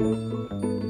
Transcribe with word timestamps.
Música 0.00 0.89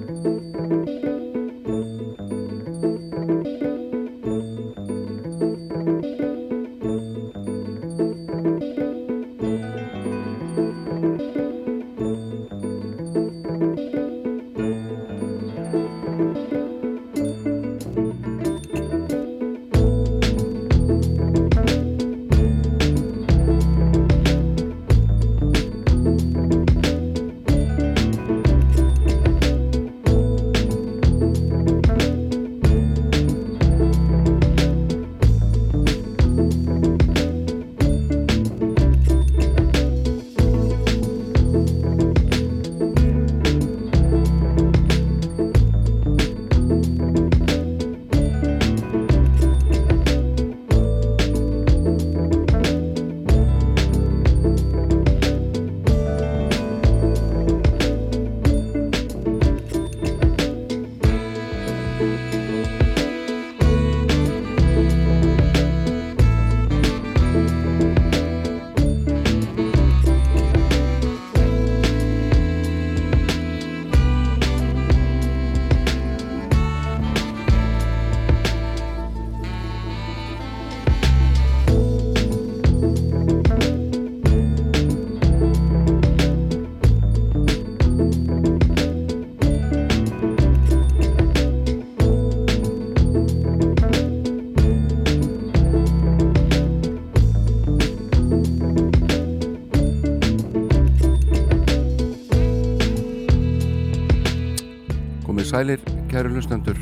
kæru 106.20 106.36
lustendur 106.36 106.76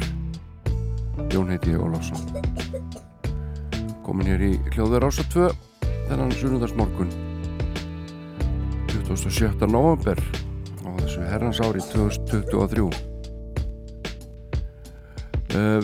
Jón 1.31 1.47
heiti 1.53 1.77
Ólásson 1.79 2.19
Komin 4.03 4.27
hér 4.27 4.43
í 4.43 4.59
hljóður 4.73 5.07
ása 5.07 5.23
2 5.31 5.55
þennan 6.09 6.33
sunnundarsmorgun 6.35 7.07
27. 8.91 9.63
november 9.71 10.19
á 10.83 10.91
þessu 11.05 11.23
herrans 11.23 11.63
ári 11.63 11.79
2023 11.87 12.83
uh, 12.83 12.91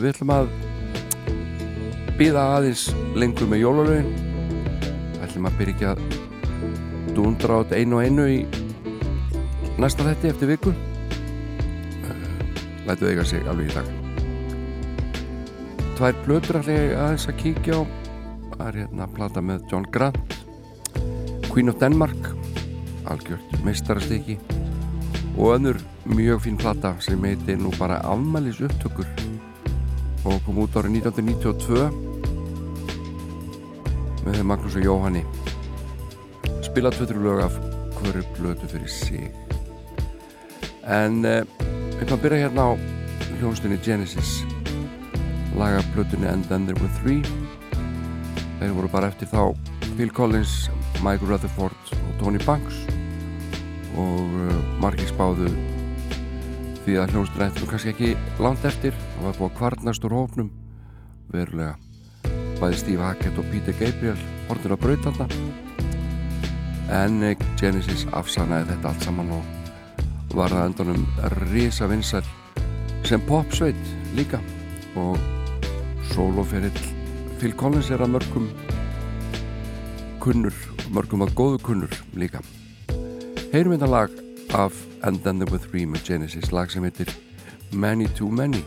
Við 0.03 0.11
ætlum 0.11 0.35
að 0.35 0.51
býða 2.19 2.43
aðeins 2.57 2.91
lengur 3.15 3.47
með 3.53 3.63
jólalögin. 3.63 4.11
Við 5.13 5.23
ætlum 5.29 5.47
að 5.47 5.59
byrja 5.61 5.91
dundra 7.15 7.63
át 7.63 7.71
einu 7.79 7.95
og 8.01 8.03
einu 8.03 8.25
í 8.35 8.37
næsta 9.79 10.03
þetti 10.11 10.27
eftir 10.35 10.51
viku 10.57 10.75
lætu 12.89 13.09
eiga 13.11 13.25
sig 13.25 13.47
alveg 13.49 13.71
í 13.71 13.75
dag. 13.75 13.89
Tvær 15.95 16.15
blöður 16.25 16.61
allir 16.61 16.97
aðeins 16.99 17.29
að 17.31 17.39
kíkja 17.43 17.81
á. 17.81 17.83
Það 18.55 18.67
er 18.69 18.81
hérna 18.83 19.07
að 19.07 19.15
plata 19.19 19.43
með 19.43 19.69
John 19.71 19.87
Grant 19.91 20.35
Queen 21.55 21.71
of 21.71 21.79
Denmark 21.79 22.23
algjört 23.07 23.53
meistarastiki 23.63 24.35
og 25.39 25.55
önnur 25.55 25.79
mjög 26.05 26.41
fín 26.43 26.57
plata 26.59 26.95
sem 27.01 27.25
heiti 27.25 27.55
nú 27.57 27.71
bara 27.79 28.01
afmælis 28.03 28.61
upptökur 28.67 29.07
og 30.25 30.41
kom 30.47 30.59
út 30.65 30.75
árið 30.75 30.99
1992 31.05 31.91
með 34.25 34.43
Magnús 34.51 34.75
og 34.81 34.85
Jóhanni. 34.89 35.23
Spila 36.67 36.91
tveitur 36.91 37.23
lög 37.23 37.45
af 37.45 37.55
hverju 38.01 38.23
blödu 38.39 38.67
fyrir 38.73 38.89
sig. 38.91 39.31
En 40.83 41.25
eh, 41.25 41.45
Við 42.05 42.11
ætlum 42.11 42.21
að 42.21 42.25
byrja 42.25 42.39
hérna 42.43 42.65
á 42.69 42.71
hljónstunni 43.41 43.77
Genesis. 43.81 44.31
Laga 45.57 45.79
blötunni 45.95 46.27
End 46.29 46.51
Ender 46.53 46.77
With 46.83 46.99
Three. 47.01 47.23
Þeir 48.59 48.75
voru 48.77 48.91
bara 48.93 49.09
eftir 49.09 49.31
þá 49.31 49.57
Phil 49.95 50.11
Collins, 50.13 50.69
Mike 51.01 51.25
Rutherford 51.25 51.95
og 51.97 52.13
Tony 52.21 52.43
Banks. 52.45 52.83
Og 53.97 54.37
uh, 54.37 54.53
margir 54.85 55.09
spáðu 55.09 55.49
því 56.85 57.01
að 57.01 57.17
hljónstunni 57.17 57.49
ættum 57.49 57.73
kannski 57.73 57.95
ekki 57.95 58.13
langt 58.37 58.69
eftir. 58.69 58.93
Það 59.17 59.25
var 59.31 59.41
búið 59.41 59.57
kvarnast 59.63 60.05
úr 60.05 60.19
hófnum 60.21 60.53
verulega. 61.33 61.81
Bæði 62.61 62.85
Steve 62.85 63.09
Hackett 63.09 63.41
og 63.41 63.49
Peter 63.49 63.81
Gabriel 63.81 64.21
hortin 64.53 64.77
á 64.77 64.79
brautanda 64.85 65.33
en 67.01 67.23
uh, 67.25 67.37
Genesis 67.57 68.05
afsanaði 68.13 68.75
þetta 68.75 68.93
allt 68.93 69.09
saman 69.09 69.39
og 69.41 69.64
var 70.35 70.51
það 70.51 70.67
endunum 70.69 71.05
risa 71.53 71.87
vinsar 71.91 72.27
sem 73.07 73.23
popsveit 73.29 73.79
líka. 74.17 74.41
Og 74.99 75.19
soloferill 76.13 76.83
Phil 77.41 77.55
Collins 77.59 77.91
er 77.91 78.03
að 78.05 78.15
mörgum 78.15 78.51
kunnur, 80.23 80.55
mörgum 80.95 81.25
að 81.27 81.35
góðu 81.39 81.63
kunnur 81.67 81.99
líka. 82.19 82.43
Heyrum 83.53 83.77
þetta 83.77 83.91
lag 83.91 84.15
af 84.55 84.79
End 85.07 85.27
Ending 85.27 85.51
With 85.53 85.69
Three 85.71 85.87
með 85.87 86.07
Genesis 86.09 86.53
lag 86.55 86.71
sem 86.73 86.87
heitir 86.87 87.11
Many 87.73 88.09
Too 88.17 88.31
Many 88.31 88.63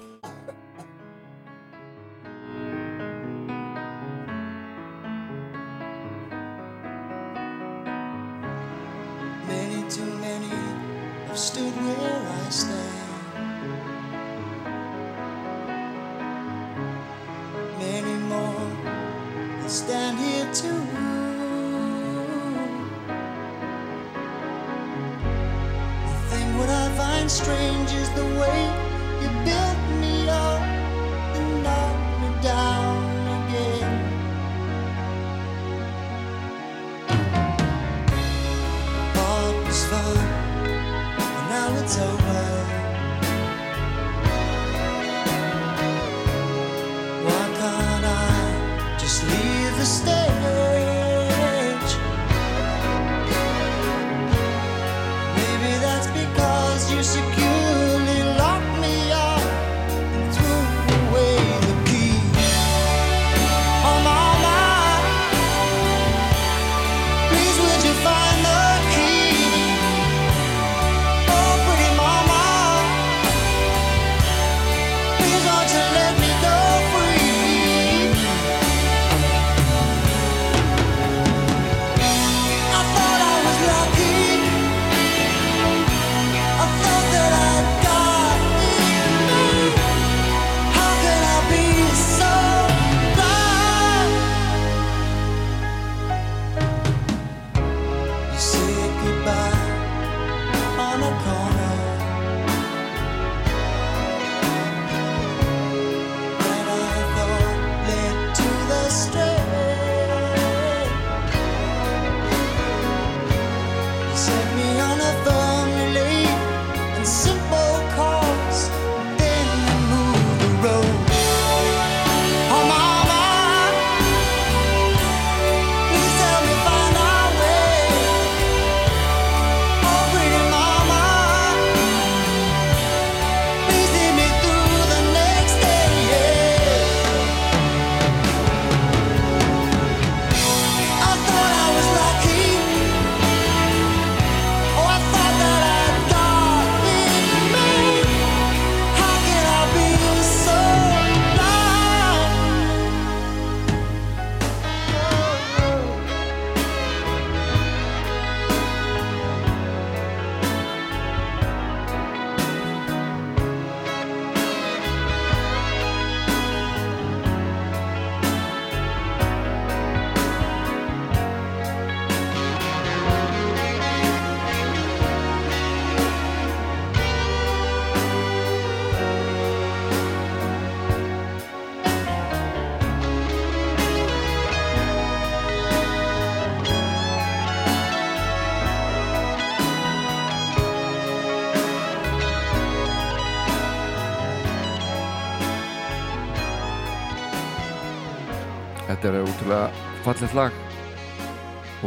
Þetta 199.07 199.21
er 199.21 199.29
útrúlega 199.31 199.67
fallet 200.03 200.33
lag. 200.35 200.55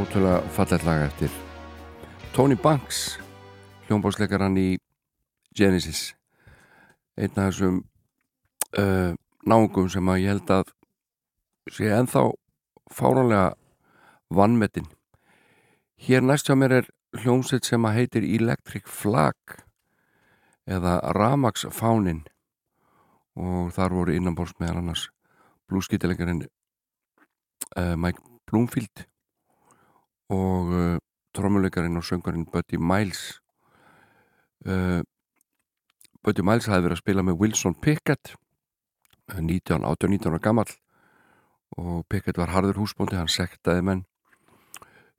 Útrúlega 0.00 0.36
fallet 0.56 0.84
lag 0.86 1.02
eftir 1.04 1.32
Tony 2.32 2.56
Banks 2.56 3.18
hljómbásleikaran 3.84 4.54
í 4.56 4.78
Genesis. 5.52 6.14
Einn 7.20 7.36
af 7.36 7.50
þessum 7.50 7.82
uh, 8.80 9.12
nángum 9.44 9.90
sem 9.92 10.08
að 10.08 10.20
ég 10.22 10.32
held 10.32 10.52
að 10.54 10.70
sé 11.76 11.90
enþá 11.92 12.22
fáránlega 12.88 13.42
vannmetinn 14.32 14.88
hér 16.06 16.24
næst 16.24 16.48
hjá 16.48 16.56
mér 16.56 16.78
er 16.78 16.88
hljómsett 17.20 17.68
sem 17.68 17.84
að 17.84 17.98
heitir 17.98 18.28
Electric 18.30 18.88
Flag 18.88 19.58
eða 20.64 20.96
Ramax 21.18 21.68
Fánin 21.68 22.24
og 23.36 23.76
þar 23.76 23.98
voru 23.98 24.16
innanbors 24.16 24.56
meðal 24.56 24.80
annars 24.80 25.04
blúskýtilegarinn 25.68 26.46
uh, 27.76 27.96
Mike 27.96 28.20
Bloomfield 28.46 29.04
og 30.30 30.72
uh, 30.74 30.98
trommuleikarinn 31.34 31.96
og 31.96 32.04
söngarinn 32.04 32.46
Buddy 32.46 32.76
Miles. 32.76 33.40
Uh, 34.66 35.02
Buddy 36.24 36.44
Miles 36.44 36.68
hafi 36.68 36.84
verið 36.84 36.98
að 36.98 37.02
spila 37.02 37.24
með 37.24 37.40
Wilson 37.40 37.74
Pickett 37.74 38.34
19, 39.30 39.84
18-19 39.86 40.30
ára 40.30 40.42
gammal 40.42 40.70
og 41.78 42.02
Pickett 42.10 42.38
var 42.38 42.50
harður 42.50 42.80
húsbóndi 42.82 43.16
hann 43.16 43.30
sektaði 43.30 43.84
menn 43.86 44.02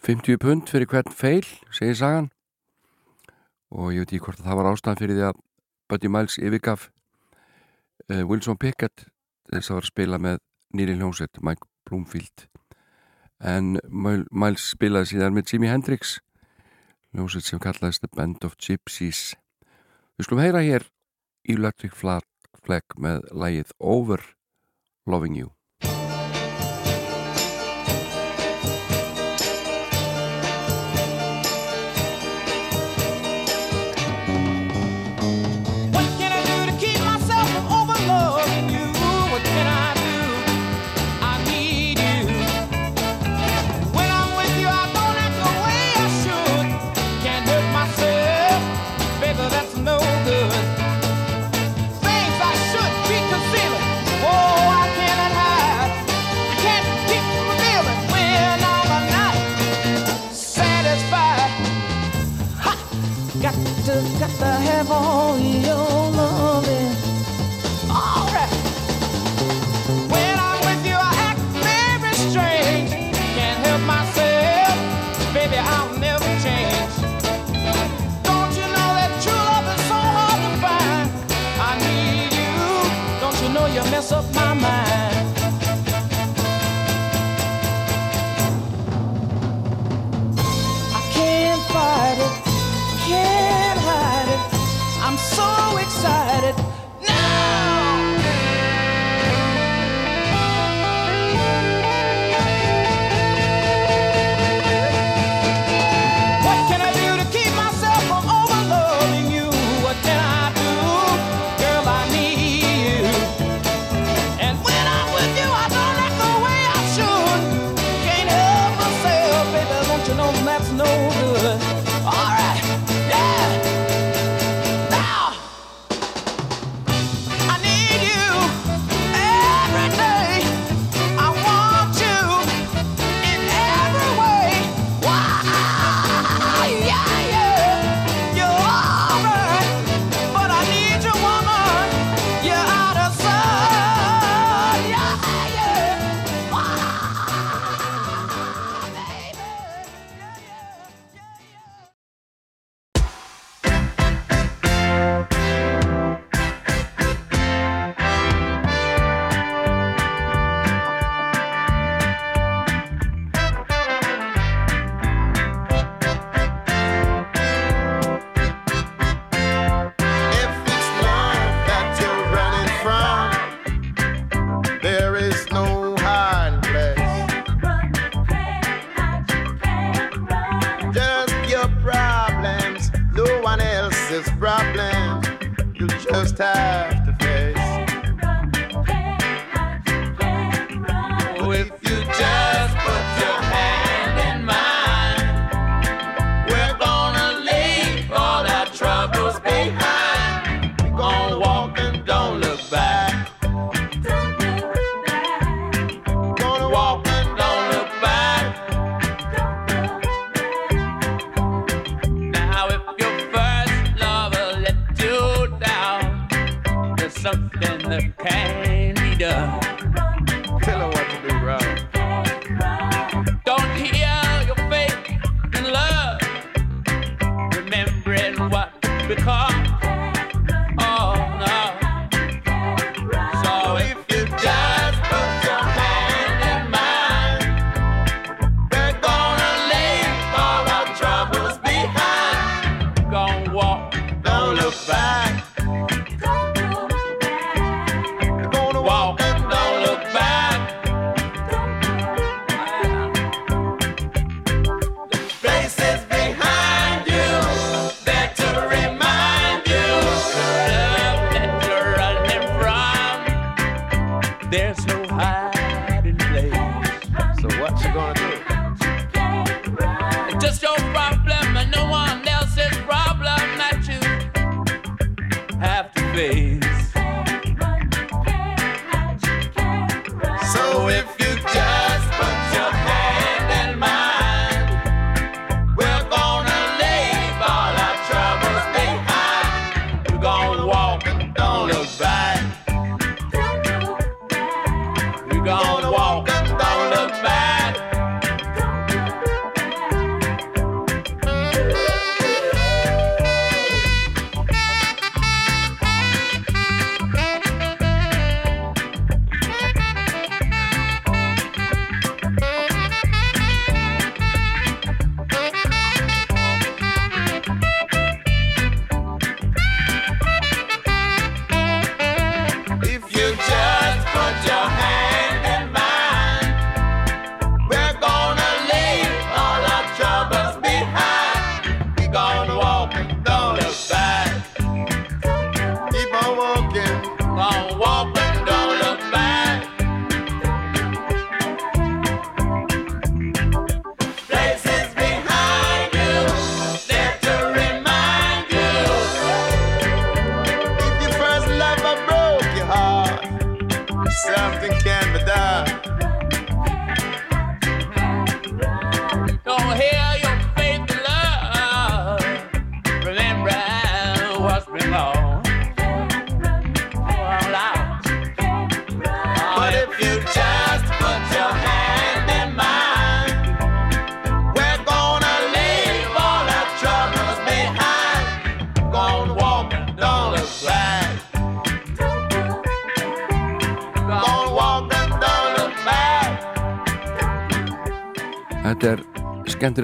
50 0.04 0.38
pund 0.42 0.68
fyrir 0.68 0.90
hvern 0.90 1.14
feil 1.14 1.46
segir 1.72 1.96
sagan. 1.96 2.32
Og 3.72 3.94
ég 3.96 4.04
veit 4.04 4.12
ekki 4.12 4.26
hvort 4.26 4.42
að 4.42 4.50
það 4.50 4.58
var 4.60 4.70
ástæðan 4.72 5.00
fyrir 5.00 5.18
því 5.18 5.26
að 5.30 5.42
Buddy 5.92 6.12
Miles 6.12 6.38
yfirgaf 6.42 6.90
Wilson 8.10 8.58
Pickett 8.60 9.06
þess 9.52 9.70
að 9.70 9.78
var 9.78 9.86
að 9.86 9.92
spila 9.92 10.20
með 10.22 10.42
nýri 10.76 10.98
hljómsett 10.98 11.40
Mike 11.44 11.71
Bloomfield. 11.88 12.48
En 13.42 13.78
Miles 13.90 14.68
spilaði 14.76 15.16
síðan 15.16 15.38
með 15.38 15.54
Jimi 15.54 15.72
Hendrix 15.72 16.20
hljómsett 17.12 17.48
sem 17.48 17.62
kallaðist 17.62 18.06
The 18.06 18.12
Band 18.16 18.46
of 18.48 18.58
Gypsies. 18.62 19.34
Við 20.16 20.28
skulum 20.28 20.44
heyra 20.46 20.62
hér 20.64 20.86
Electric 21.50 21.98
Flag 21.98 22.96
með 23.02 23.26
lægið 23.34 23.74
Over 23.80 24.24
Loving 25.10 25.42
You 25.42 25.56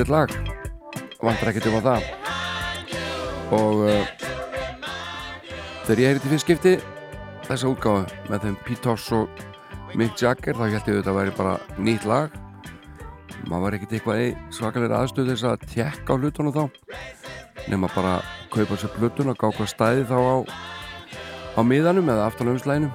skemmtilegt 0.08 0.10
lag. 0.10 0.32
Vantar 1.22 1.50
ekkert 1.52 1.68
um 1.68 1.80
á 1.80 1.82
það. 1.84 2.04
Og 3.52 3.76
uh, 3.88 4.06
þegar 5.88 6.02
ég 6.02 6.08
heyrði 6.08 6.24
til 6.24 6.32
fyrst 6.32 6.46
skipti 6.46 6.74
þessa 7.48 7.72
útgáðu 7.72 8.32
með 8.32 8.44
þeim 8.46 8.58
Pete 8.66 8.84
Toss 8.84 9.12
og 9.16 9.28
Mick 9.96 10.20
Jagger 10.20 10.56
þá 10.56 10.66
held 10.68 10.76
ég 10.76 10.82
að 10.88 11.00
þetta 11.00 11.16
væri 11.18 11.36
bara 11.38 11.56
nýtt 11.80 12.08
lag. 12.08 12.32
Maður 13.48 13.64
var 13.64 13.78
ekkert 13.78 13.96
eitthvað 13.96 14.24
svakalega 14.52 15.02
aðstöðu 15.02 15.34
þess 15.34 15.48
að 15.48 15.68
tjekka 15.72 16.16
á 16.16 16.20
hlutunum 16.20 16.56
þá 16.56 16.64
nema 17.68 17.90
bara 17.96 18.18
kaupa 18.52 18.78
sér 18.80 18.94
blutun 18.96 19.32
og 19.32 19.40
gá 19.40 19.48
hvað 19.50 19.72
stæði 19.72 20.04
þá 20.08 20.18
á 20.20 20.36
á 21.58 21.62
miðanum 21.64 22.12
eða 22.12 22.28
aftalöfuslæginum 22.28 22.92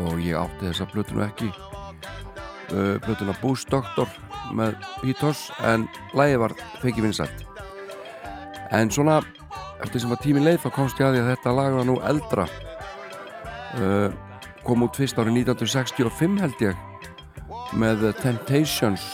og 0.00 0.16
ég 0.24 0.36
átti 0.40 0.70
þessa 0.70 0.88
blutunu 0.92 1.24
ekki. 1.28 1.52
Uh, 2.70 2.96
blutuna 3.04 3.36
Boost 3.42 3.68
Doctor 3.70 4.08
með 4.56 4.76
Pítos 5.00 5.48
en 5.66 5.86
lægi 6.16 6.40
var 6.42 6.56
fekki 6.82 7.04
vinsætt 7.04 7.46
en 8.70 8.90
svona 8.90 9.20
eftir 9.82 10.02
sem 10.02 10.12
var 10.12 10.20
tímin 10.22 10.46
leið 10.46 10.60
þá 10.64 10.70
komst 10.74 11.00
ég 11.00 11.08
að 11.08 11.16
því 11.16 11.22
að 11.22 11.30
þetta 11.32 11.54
lag 11.56 11.76
var 11.78 11.88
nú 11.88 11.96
eldra. 12.06 12.46
Uh, 13.80 14.12
kom 14.66 14.84
út 14.84 14.98
fyrst 14.98 15.18
árið 15.18 15.40
1965 15.42 16.38
held 16.42 16.64
ég 16.64 16.86
með 17.80 18.06
Temptations. 18.20 19.04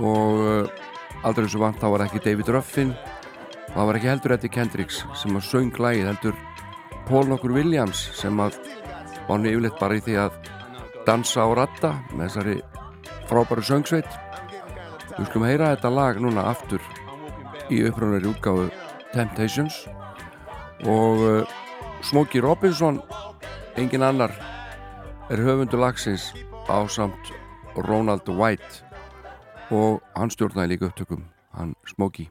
Og 0.00 0.42
uh, 0.42 0.80
aldrei 1.24 1.46
eins 1.46 1.56
og 1.56 1.64
vant 1.64 1.80
þá 1.80 1.88
var 1.94 2.06
ekki 2.06 2.22
David 2.24 2.52
Ruffin 2.52 2.94
það 3.70 3.86
var 3.86 3.98
ekki 3.98 4.10
heldur 4.10 4.34
Eddie 4.34 4.52
Kendricks 4.52 5.02
sem 5.20 5.36
að 5.36 5.46
söng 5.46 5.76
lægið 5.78 6.08
heldur 6.10 6.38
Paul 7.08 7.26
nokkur 7.28 7.52
Williams 7.54 8.00
sem 8.16 8.40
að 8.42 8.56
var 9.28 9.42
nefnilegt 9.42 9.78
bara 9.78 9.98
í 9.98 10.02
því 10.04 10.16
að 10.24 10.50
dansa 11.06 11.44
á 11.46 11.48
ratta 11.54 11.92
með 12.14 12.24
þessari 12.24 12.56
frábæru 13.30 13.66
söngsveit 13.66 14.08
Við 15.20 15.28
skulum 15.28 15.44
heyra 15.44 15.74
þetta 15.74 15.90
lag 15.92 16.18
núna 16.24 16.46
aftur 16.48 16.80
í 17.68 17.82
uppröðunari 17.84 18.30
útgáðu 18.30 18.70
Temptations. 19.12 19.82
Og 20.88 21.20
uh, 21.20 21.50
Smokey 22.00 22.40
Robinson 22.40 23.02
engin 23.76 24.06
annar 24.06 24.32
er 25.28 25.44
höfundu 25.44 25.76
lagsins 25.76 26.30
á 26.72 26.80
samt 26.88 27.34
Ronald 27.76 28.32
White. 28.32 28.80
Og 29.68 30.00
hann 30.16 30.32
stjórnaði 30.32 30.72
líka 30.72 30.88
upptökum 30.88 31.28
hann 31.52 31.76
Smokey 31.84 32.30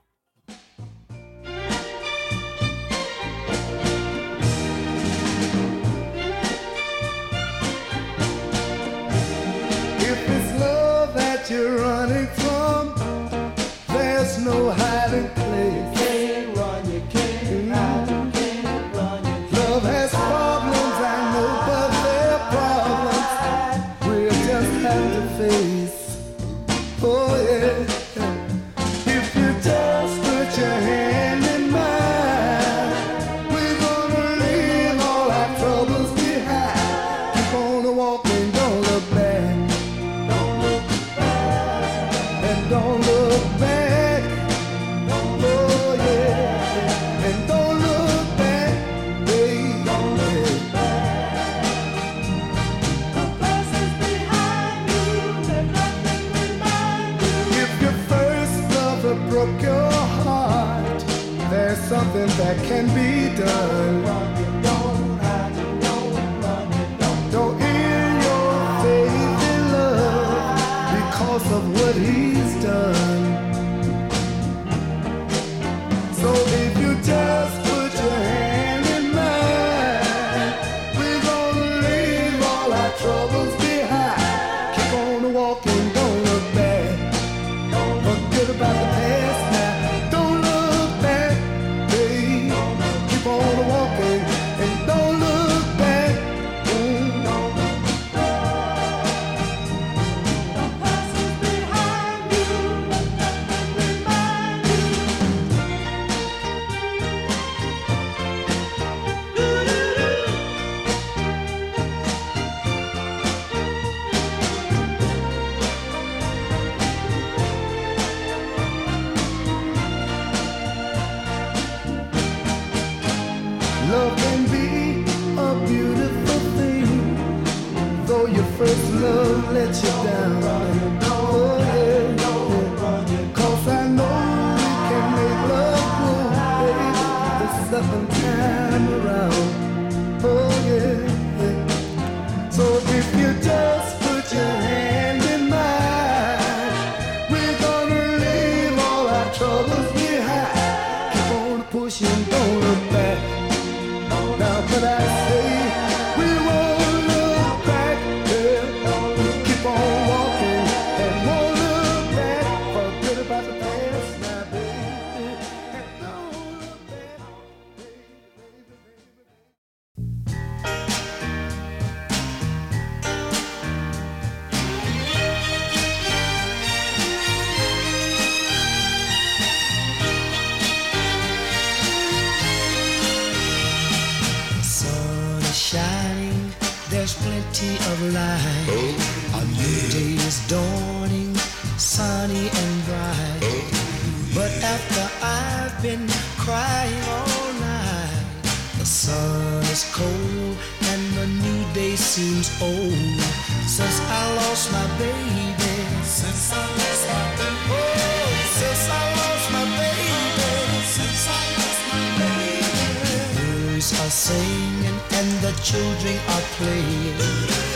children 215.69 216.17
are 216.33 216.45
playing. 216.57 217.17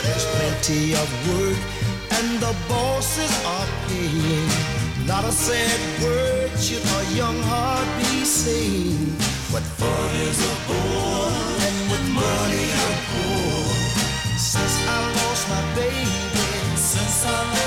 There's 0.02 0.26
plenty 0.34 0.94
of 0.94 1.08
work 1.30 1.60
and 2.18 2.28
the 2.42 2.52
bosses 2.68 3.32
are 3.46 3.70
paying. 3.86 4.50
Not 5.06 5.22
a 5.22 5.30
sad 5.30 5.78
word 6.02 6.50
should 6.58 6.82
a 6.82 7.02
young 7.14 7.38
heart 7.50 7.86
be 8.00 8.24
saying. 8.24 9.14
What 9.52 9.62
fun 9.78 10.10
is 10.26 10.38
a 10.42 10.54
bore 10.66 11.38
and 11.66 11.78
with 11.90 12.06
money 12.10 12.66
I'm 12.82 12.96
poor. 13.10 13.62
Since 14.52 14.76
I 14.94 14.98
lost 15.18 15.44
my 15.54 15.62
baby, 15.78 16.48
since 16.74 17.18
I 17.26 17.63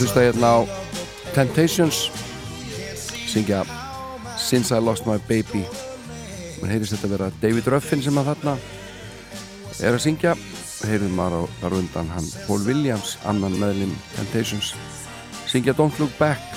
Maður 0.00 0.14
hlusta 0.14 0.22
hérna 0.24 0.48
á 0.48 0.58
Temptations 1.36 1.96
syngja 3.28 3.58
Since 4.40 4.72
I 4.72 4.80
Lost 4.80 5.04
My 5.04 5.18
Baby 5.28 5.60
maður 6.62 6.72
heyrist 6.72 6.94
þetta 6.94 7.04
að 7.04 7.12
vera 7.12 7.28
David 7.42 7.68
Ruffin 7.68 8.04
sem 8.06 8.16
að 8.16 8.30
þarna 8.30 8.54
er 9.84 9.98
að 9.98 10.00
syngja 10.06 10.32
heyrðum 10.88 11.20
maður 11.20 11.44
á, 11.44 11.52
þar 11.60 11.76
undan 11.82 12.14
hann 12.14 12.32
Paul 12.46 12.58
Williams, 12.64 13.18
annan 13.28 13.60
meðlum 13.60 13.92
Temptations 14.16 14.72
syngja 15.52 15.76
Don't 15.76 16.00
Look 16.00 16.16
Back 16.16 16.48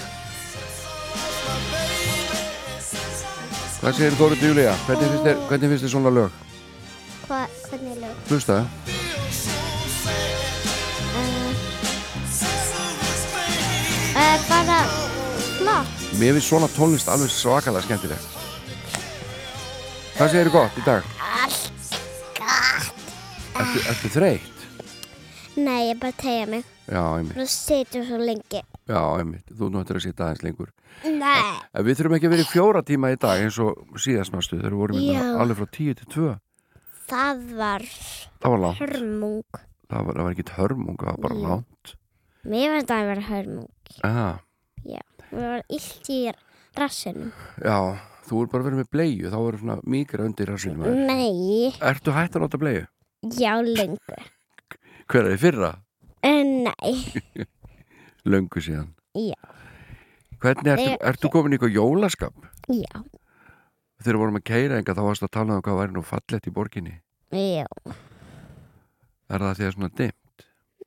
Hvað 3.81 3.99
segir 3.99 4.19
Þóri 4.23 4.39
Júlía? 4.39 4.79
Hvernig 4.87 5.67
finnst 5.67 5.83
þér, 5.83 5.95
svona 5.97 6.15
lög? 6.15 6.43
Hva, 7.27 7.43
hvernig 7.67 7.99
lög? 8.07 8.27
Hlustaðu 8.31 8.92
Uh, 14.23 14.39
bara 14.49 14.79
flott. 15.57 15.93
Mér 16.19 16.35
finnst 16.37 16.47
svona 16.51 16.69
tónlist 16.77 17.09
alveg 17.11 17.31
svakalega 17.33 17.83
skemmtileg 17.87 18.29
Hvað 20.13 20.29
segir 20.29 20.45
þér 20.47 20.51
gott 20.53 20.75
í 20.77 20.83
dag? 20.85 21.07
Allt 21.43 21.95
gott. 22.37 22.91
Ertu, 23.57 23.81
ertu 23.91 24.11
þreytt? 24.13 24.67
Nei, 25.57 25.89
ég 25.91 25.99
bara 26.01 26.13
tegja 26.17 26.45
mig. 26.49 26.63
Já, 26.89 27.01
einmitt, 27.17 27.35
Þú 27.37 27.45
situr 27.49 28.05
svo 28.07 28.17
lengi. 28.19 28.61
já, 28.89 28.99
einmitt 29.19 29.51
Þú 29.55 29.69
náttur 29.73 29.99
að 29.99 30.05
sitja 30.07 30.25
aðeins 30.27 30.43
lengur 30.43 30.71
Nei. 31.07 31.53
En 31.73 31.85
við 31.87 31.97
þurfum 31.99 32.15
ekki 32.17 32.27
að 32.29 32.33
vera 32.35 32.43
í 32.45 32.49
fjóra 32.51 32.81
tíma 32.85 33.11
í 33.13 33.19
dag 33.19 33.39
eins 33.43 33.57
og 33.63 33.99
síðastmastu 34.03 34.57
þegar 34.59 34.73
við 34.75 34.81
vorum 34.83 34.99
Já. 34.99 35.13
hérna 35.17 35.37
alveg 35.43 35.61
frá 35.61 35.69
10 35.77 35.99
til 36.01 36.09
2 36.15 36.33
Það 37.13 37.45
var 37.59 37.85
Það 38.43 38.49
var 38.53 38.61
langt, 38.65 38.81
hörmung. 38.83 39.61
það 39.89 40.05
var, 40.09 40.13
það 40.19 40.23
var 40.27 40.35
ekkit 40.35 40.53
hörmung 40.59 40.99
það 41.01 41.09
var 41.15 41.21
bara 41.27 41.39
Já. 41.39 41.43
langt 41.47 41.69
Mér 42.43 42.73
finnst 42.75 42.89
það 42.91 43.01
að 43.03 43.09
vera 43.11 43.27
hörmung. 43.29 43.69
Aha, 44.03 44.31
Mér 44.83 45.47
var 45.49 45.63
illt 45.73 46.09
í 46.13 46.17
rassinum. 46.77 47.31
Já, 47.63 47.77
þú 48.27 48.43
er 48.43 48.51
bara 48.51 48.65
verið 48.67 48.81
með 48.83 48.89
bleiu 48.93 49.31
þá 49.33 49.37
er 49.39 49.57
svona 49.61 49.77
mýgra 49.89 50.27
undir 50.27 50.51
rassinum. 50.51 50.83
Nei. 51.07 51.71
Ertu 51.81 52.13
hætt 52.13 52.37
að 52.37 52.45
nota 52.45 52.59
bleiu? 52.61 52.83
Já, 53.39 53.55
lengur. 53.63 54.27
Hver 55.09 55.25
er 55.25 55.33
þið 55.33 55.41
fyrra? 55.47 55.71
Nei. 56.23 56.93
Löngu 58.29 58.61
síðan 58.63 58.93
Já. 59.17 59.35
Hvernig 60.43 60.69
ertu, 60.73 60.93
ertu 61.09 61.29
komin 61.31 61.53
í 61.53 61.57
eitthvað 61.57 61.75
jólaskap? 61.75 62.45
Já. 62.71 63.01
Þegar 64.03 64.19
vorum 64.21 64.39
að 64.39 64.45
keira 64.47 64.79
enga 64.79 64.95
þá 64.95 65.03
varst 65.05 65.25
að 65.27 65.33
tala 65.35 65.57
um 65.57 65.63
hvað 65.63 65.79
væri 65.81 65.95
nú 65.95 66.03
fallett 66.07 66.47
í 66.47 66.53
borginni 66.55 66.95
Já. 67.33 67.67
Er 69.33 69.43
það 69.43 69.59
því 69.59 69.67
að 69.67 69.75
svona 69.75 69.91
dimm? 69.99 70.17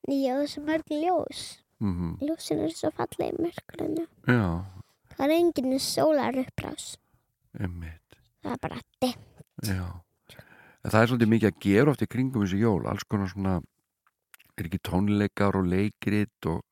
Já, 0.07 0.35
þessu 0.43 0.63
mörg 0.67 0.91
ljós. 0.93 1.45
Mm 1.83 2.17
Ljósin 2.25 2.61
er 2.65 2.73
svo 2.73 2.91
fallega 2.97 3.35
í 3.35 3.43
mörgrunni. 3.43 4.07
Já, 4.31 4.65
Það 5.17 5.25
er 5.27 5.35
enginn 5.37 5.79
sólar 5.81 6.37
upprás. 6.41 6.97
einmitt 7.59 8.17
Það 8.45 8.53
er 8.53 8.61
bara 8.63 8.81
dimm. 9.01 9.23
Já 9.65 9.85
En 10.87 10.93
það 10.93 11.01
er 11.03 11.09
svolítið 11.11 11.31
mikið 11.33 11.49
að 11.51 11.61
gera 11.65 11.91
oft 11.91 12.03
í 12.05 12.07
kringum 12.07 12.45
þessi 12.47 12.59
jól 12.63 12.87
alls 12.87 13.03
konar 13.11 13.29
svona 13.33 13.55
er 14.57 14.69
ekki 14.69 14.79
tónleikar 14.87 15.57
og 15.59 15.67
leikrit 15.67 16.47
og 16.47 16.63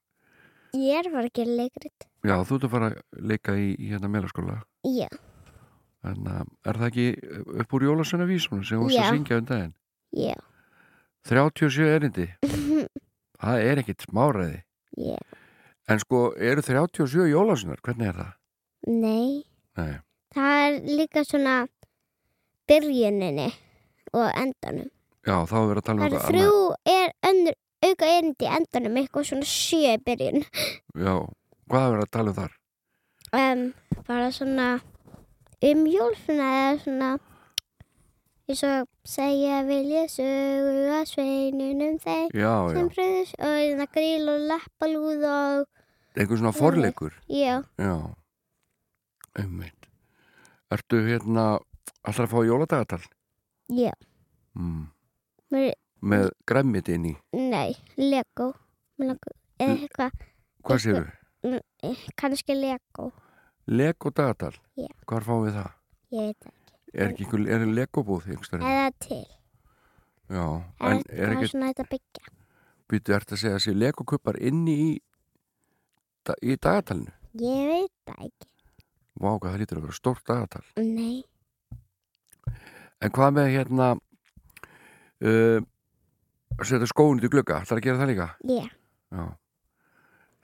Ég 0.75 1.01
er 1.05 1.11
bara 1.13 1.27
ekki 1.29 1.45
leikrit. 1.47 2.07
já, 2.25 2.35
þú 2.47 2.57
ert 2.57 2.65
að 2.69 2.71
fara 2.71 2.87
að 2.93 3.27
leika 3.31 3.53
í, 3.59 3.75
í 3.79 3.91
hérna 3.91 4.09
meðlaskóla 4.11 4.61
Já. 4.87 5.09
en 6.05 6.27
uh, 6.31 6.45
er 6.65 6.79
það 6.81 6.87
ekki 6.89 7.07
upp 7.65 7.75
úr 7.77 7.85
jólasönna 7.89 8.27
vísunum 8.31 8.65
sem 8.65 8.79
þú 8.81 8.89
Já. 8.95 9.03
að 9.05 9.13
syngja 9.19 9.39
um 9.43 9.49
daginn 9.51 9.75
Já. 10.15 10.35
37 11.29 11.89
erindi 11.91 12.29
það 13.45 13.65
er 13.71 13.83
ekkit 13.83 14.07
smáræði 14.09 14.59
Já. 14.99 15.19
en 15.91 15.99
sko, 16.03 16.25
eru 16.39 16.63
37 16.65 17.29
jólasönnar, 17.33 17.81
hvernig 17.85 18.09
er 18.13 18.19
það? 18.23 18.33
Nei. 18.89 19.45
Nei, 19.79 19.95
Það 20.35 20.61
er 20.67 20.77
líka 20.99 21.23
svona 21.27 21.55
byrjuninni 22.69 23.49
og 24.15 24.27
endanum. 24.39 24.89
Já, 25.25 25.37
þá 25.49 25.55
er 25.59 25.69
verið 25.71 25.81
að 25.83 25.87
tala 25.89 25.95
um 25.95 26.03
Það 26.05 26.17
er 26.19 26.27
þrjú 26.29 26.57
er 26.95 27.13
önnur 27.31 27.57
auka 27.85 28.09
erindi 28.17 28.49
endanum 28.49 28.99
eitthvað 29.01 29.27
svona 29.31 29.49
sjö 29.49 29.95
byrjun 30.05 30.43
Já, 30.45 31.15
hvað 31.69 31.85
er 31.87 31.95
verið 31.95 32.05
að 32.07 32.13
tala 32.17 32.33
um 32.33 32.37
þar? 32.39 32.53
um, 33.35 33.63
bara 34.09 34.29
svona 34.37 34.69
um 35.65 35.87
jól 35.91 36.13
svona 36.25 36.49
eða 36.61 36.75
svona 36.85 37.09
eins 38.49 38.63
og 38.69 38.89
segja 39.09 39.63
vilja 39.69 40.03
sögu 40.13 40.89
að 40.99 41.05
sveinunum 41.13 41.97
þeir 42.03 42.35
Já, 42.37 42.53
sem 42.75 42.89
bröðus 42.93 43.33
og 43.39 43.55
hérna 43.61 43.87
gríl 43.95 44.29
og 44.35 44.43
leppalúð 44.51 45.25
og 45.31 46.19
einhver 46.19 46.41
svona 46.41 46.53
forleikur 46.57 47.15
já, 47.33 47.63
Já, 47.81 47.95
einmitt 49.41 49.89
Ertu 50.75 51.01
hérna 51.07 51.45
alltaf 52.05 52.27
að 52.27 52.33
fá 52.35 52.41
jóladagatal? 52.49 53.05
já 53.73 53.93
Mm. 54.55 54.85
Mér, 55.51 55.73
Með 56.05 56.29
græmmit 56.47 56.87
inn 56.95 57.07
í 57.09 57.15
nei, 57.35 57.73
Lego 57.99 58.53
eða 59.03 59.17
eitthvað 59.59 60.13
Hvað 60.63 60.79
séu? 60.85 61.01
kannski 62.15 62.55
Lego 62.55 63.09
Lego 63.67 64.13
dagatal? 64.15 64.53
Já. 64.79 64.87
Hvar 65.11 65.27
fáum 65.27 65.43
við 65.49 65.57
það? 65.59 65.73
ég 66.15 66.29
veit 66.29 66.45
það 66.45 66.53
Er 66.95 67.11
ekki 67.11 67.25
einhver, 67.27 67.45
er 67.51 67.67
Lego 67.75 68.05
búð 68.07 68.29
einhverstaðar? 68.31 68.71
eða 68.71 68.91
til 69.03 69.25
Já, 70.35 70.45
en 70.81 71.03
er 71.11 71.35
ekki, 71.35 71.49
svona 71.51 71.73
þetta 71.73 71.87
byggja 71.91 72.33
býtu, 72.89 73.15
ertu 73.17 73.35
að 73.35 73.41
segja 73.43 73.59
að 73.59 73.63
sé 73.67 73.75
Lego 73.75 74.05
kuppar 74.09 74.39
inni 74.41 74.75
í, 74.85 74.89
í 76.43 76.57
dagatalinu? 76.57 77.13
ég 77.43 77.69
veit 77.73 77.95
það 78.09 78.27
ekki 78.31 78.51
Vá, 79.15 79.29
hvað 79.39 79.51
það 79.53 79.61
lítur 79.63 79.79
að 79.79 79.85
vera 79.87 79.95
stórt 79.99 80.25
dagatal. 80.27 80.65
nei, 80.81 81.23
En 83.05 83.13
hvað 83.15 83.35
með 83.37 83.49
hérna, 83.53 83.89
uh, 85.23 85.61
setja 86.65 86.89
skóin 86.91 87.19
út 87.21 87.27
í 87.27 87.31
glugga, 87.31 87.61
ætlar 87.63 87.79
að 87.81 87.85
gera 87.89 88.01
það 88.01 88.11
líka? 88.13 88.29
já, 88.49 88.65
Já. 89.15 89.25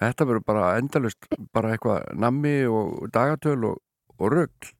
Þetta 0.00 0.24
verður 0.28 0.44
bara 0.48 0.66
endalust, 0.80 1.26
bara 1.52 1.72
eitthvað 1.74 2.06
nammi 2.16 2.52
og 2.72 3.10
dagatöl 3.12 3.64
og, 3.68 3.80
og 4.16 4.30
rögl. 4.32 4.70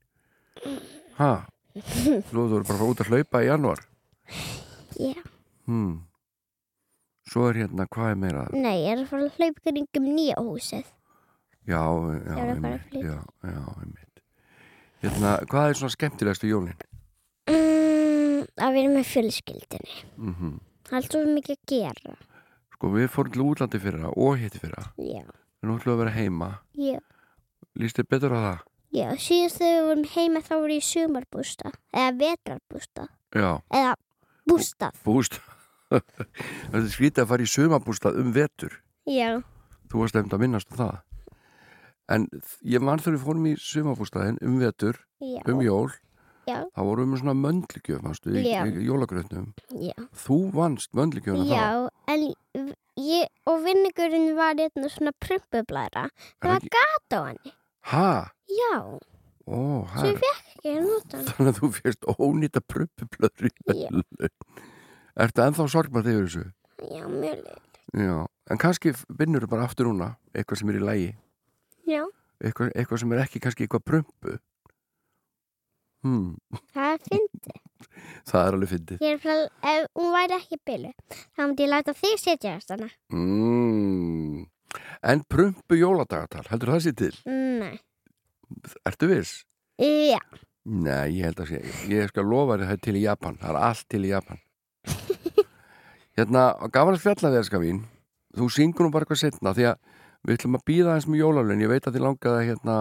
Ha? 1.19 1.33
Nú 2.35 2.47
þú 2.51 2.57
eru 2.59 2.67
bara 2.67 2.87
út 2.91 3.01
að 3.05 3.11
hlaupa 3.13 3.43
í 3.45 3.49
januar. 3.51 3.83
já 4.99 5.15
Hmm. 5.67 6.01
Svo 7.31 7.45
er 7.51 7.61
hérna, 7.63 7.85
hvað 7.87 8.11
er 8.11 8.17
meira? 8.19 8.47
nei, 8.53 8.81
ég 8.83 8.93
er 8.97 9.03
að 9.05 9.11
fara 9.13 9.27
að 9.29 9.37
hlaupa 9.39 9.61
kringum 9.71 10.09
nýja 10.17 10.35
húsið 10.43 10.87
Já, 11.69 11.83
já, 12.27 12.35
einmitt. 12.41 12.95
Já, 12.97 13.19
já, 13.45 13.61
einmitt. 13.85 14.23
Hérna, 15.05 15.35
hvað 15.47 15.69
er 15.71 15.79
svona 15.79 15.95
skemmtilegast 15.95 16.43
við 16.43 16.51
jólinn? 16.57 16.81
mm, 17.51 18.49
að 18.59 18.75
vera 18.75 18.91
með 18.97 19.07
fjölskyldinni 19.13 20.03
Mm 20.19 20.59
er 20.91 20.97
alltaf 20.99 21.29
mikið 21.31 21.55
að 21.55 21.63
gera 21.71 22.17
Sko, 22.75 22.89
við 22.97 23.07
fórum 23.15 23.31
til 23.37 23.43
útlandi 23.47 23.79
fyrir 23.79 24.01
það 24.03 24.17
og 24.17 24.39
hitti 24.41 24.59
fyrir 24.59 24.75
það. 24.75 24.91
já, 24.99 25.23
Við 25.23 25.63
erum 25.69 25.79
ætlum 25.79 25.95
að 25.95 25.99
vera 26.03 26.17
heima. 26.17 26.49
já 26.75 26.99
Lýst 27.79 28.01
þér 28.01 28.09
betur 28.11 28.35
á 28.35 28.41
það? 28.43 28.59
Já, 28.91 29.07
síðast 29.23 29.61
þegar 29.61 29.77
við 29.77 29.87
vorum 29.89 30.07
heima 30.17 30.41
þá 30.43 30.53
voru 30.57 30.75
í 30.75 30.83
sumarbústa 30.83 31.71
eða 31.95 32.11
vetrarbústa 32.19 33.07
Já, 33.39 33.51
eða 33.71 33.93
bústað. 34.51 34.97
búst. 35.07 35.39
Það 36.71 36.77
er 36.81 36.91
skrítið 36.91 37.23
að 37.25 37.31
fara 37.33 37.47
í 37.47 37.51
sumabústað 37.51 38.19
um 38.23 38.33
vetur. 38.35 38.77
Já, 39.11 39.41
Þú 39.91 40.03
varst 40.05 40.19
eftir 40.19 40.37
að 40.37 40.43
minnast 40.45 40.71
um 40.71 40.79
það. 40.79 40.99
En 42.11 42.27
ég 42.67 42.83
mann 42.83 43.03
við 43.03 43.19
fórum 43.23 43.47
í 43.51 43.57
sumabústaðin 43.59 44.39
um 44.47 44.59
vetur, 44.63 44.99
já, 45.23 45.41
um 45.51 45.63
jól, 45.63 45.91
já, 46.47 46.61
þá 46.75 46.81
vorum 46.83 47.07
við 47.07 47.11
með 47.13 47.23
svona 47.23 47.35
möndligjöf, 47.39 48.03
manstu, 48.03 48.35
í, 48.35 48.43
í 48.43 48.87
jólagröðnum. 48.87 49.49
já. 49.83 49.95
Þú 50.25 50.39
vannst 50.55 50.95
möndligjöfuna 50.99 51.47
þá. 51.47 51.55
Já, 51.55 51.69
en 52.11 52.73
ég 52.99 53.51
og 53.51 53.63
vinningurinn 53.67 54.35
var 54.39 54.59
hérna 54.59 54.91
svona 54.91 55.15
prumpublæra. 55.23 56.09
Það 56.43 56.55
var 56.57 56.69
gat 56.75 57.19
á 57.19 57.21
henni. 57.31 57.55
Ha? 57.89 58.33
Já, 58.51 58.75
Ó, 59.51 59.57
svo 59.89 60.07
ég 60.07 60.19
hæ. 60.19 60.21
fekk 60.21 60.51
ekki 60.53 60.73
að 60.77 60.83
nota 60.85 61.17
hann. 61.17 61.27
Þannig 61.31 61.51
að 61.55 61.59
þú 61.61 61.71
férst 61.79 62.05
ónýta 62.13 62.61
pruppublöður 62.71 63.49
í 63.49 63.51
Já. 63.51 63.89
velun. 63.89 64.05
Ertu 65.21 65.43
ennþá 65.47 65.67
sorgmað 65.73 66.11
yfir 66.13 66.27
þessu? 66.29 66.45
Já, 66.91 67.03
mjög 67.09 67.41
leið. 67.41 67.65
Já. 68.05 68.15
En 68.51 68.59
kannski 68.63 68.93
vinnur 69.19 69.43
þú 69.47 69.51
bara 69.55 69.65
aftur 69.67 69.89
núna, 69.91 70.13
eitthvað 70.35 70.61
sem 70.61 70.71
er 70.71 70.79
í 70.79 70.85
lægi. 70.87 71.11
Já, 71.91 72.05
Eitthvað, 72.41 72.71
eitthvað 72.73 73.01
sem 73.03 73.13
er 73.13 73.19
ekki 73.25 73.41
kannski 73.45 73.67
eitthvað 73.67 73.83
prumpu. 73.85 74.37
Hmm, 76.01 76.37
það 76.73 76.95
er 76.95 77.03
fyndi. 77.11 77.57
það 78.31 78.47
er 78.47 78.55
alveg 78.57 78.71
fyndið. 78.71 79.03
Ég 79.05 79.17
er 79.17 79.21
frá, 79.21 79.35
ef 79.73 79.89
hún 80.01 80.15
væri 80.15 80.37
ekki 80.39 80.59
bilu, 80.65 80.93
þá 81.37 81.43
myndi 81.43 81.67
ég 81.67 81.73
láta 81.75 81.93
þig 81.99 82.17
setja 82.23 82.55
þess. 82.63 82.95
En 85.03 85.23
prumpu 85.25 85.79
jóladagatal, 85.81 86.45
heldur 86.51 86.75
það 86.75 86.83
sér 86.85 86.97
til? 87.01 87.15
Nei. 87.31 87.79
Ertu 88.89 89.09
viss? 89.11 89.45
Já, 89.81 90.19
Nei, 90.71 91.17
ég 91.17 91.25
held 91.25 91.39
að 91.41 91.49
sé. 91.55 91.61
Ég 91.89 92.11
skal 92.11 92.27
lofa 92.29 92.59
þér 92.59 92.67
að 92.67 92.71
það 92.75 92.81
til 92.85 92.97
í 93.01 93.05
Japan. 93.07 93.39
Það 93.41 93.51
er 93.55 93.59
allt 93.65 93.87
til 93.91 94.01
í 94.05 94.11
Japan. 94.11 94.41
hérna, 96.21 96.43
gaman 96.75 96.99
að 96.99 97.05
fjalla 97.07 97.31
þér, 97.33 97.47
skafín. 97.49 97.79
Þú 98.37 98.49
syngur 98.55 98.87
nú 98.87 98.93
bara 98.95 99.07
eitthvað 99.07 99.23
setna 99.23 99.55
því 99.57 99.65
að 99.71 99.79
við 100.29 100.37
ætlum 100.37 100.59
að 100.59 100.65
býða 100.69 100.97
eins 100.99 101.09
með 101.09 101.23
jólalun. 101.25 101.63
Ég 101.65 101.73
veit 101.73 101.89
að 101.89 101.97
þið 101.97 102.05
langaði 102.05 102.37
að 102.43 102.49
hérna, 102.51 102.77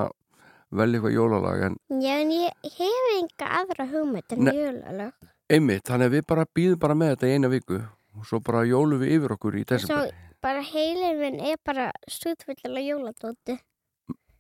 velja 0.82 1.00
eitthvað 1.00 1.16
jólalag 1.16 1.64
en 1.70 1.78
já, 2.04 2.14
en 2.20 2.34
ég 2.36 2.68
hef 2.76 3.08
enga 3.16 3.48
aðra 3.62 3.88
hugmynd 3.94 4.36
en 4.36 4.44
Nei. 4.46 4.52
jólalög. 4.60 5.30
einmitt, 5.50 5.86
þannig 5.88 6.10
að 6.12 6.18
við 6.20 6.26
bara 6.30 6.46
býðum 6.60 6.82
bara 6.84 6.98
með 7.00 7.14
þetta 7.16 7.30
í 7.32 7.38
eina 7.40 7.50
viku 7.50 7.80
og 8.20 8.28
svo 8.30 8.40
bara 8.46 8.66
jólum 8.70 9.00
við 9.02 9.16
yfir 9.16 9.34
okkur 9.34 9.56
í 9.58 9.64
Svo 9.64 9.72
desember. 9.72 10.12
Bara 10.42 10.62
heilin 10.64 11.20
minn 11.20 11.40
er 11.40 11.58
bara 11.66 11.90
stúdfullilega 12.10 12.94
jóladóti. 12.96 13.60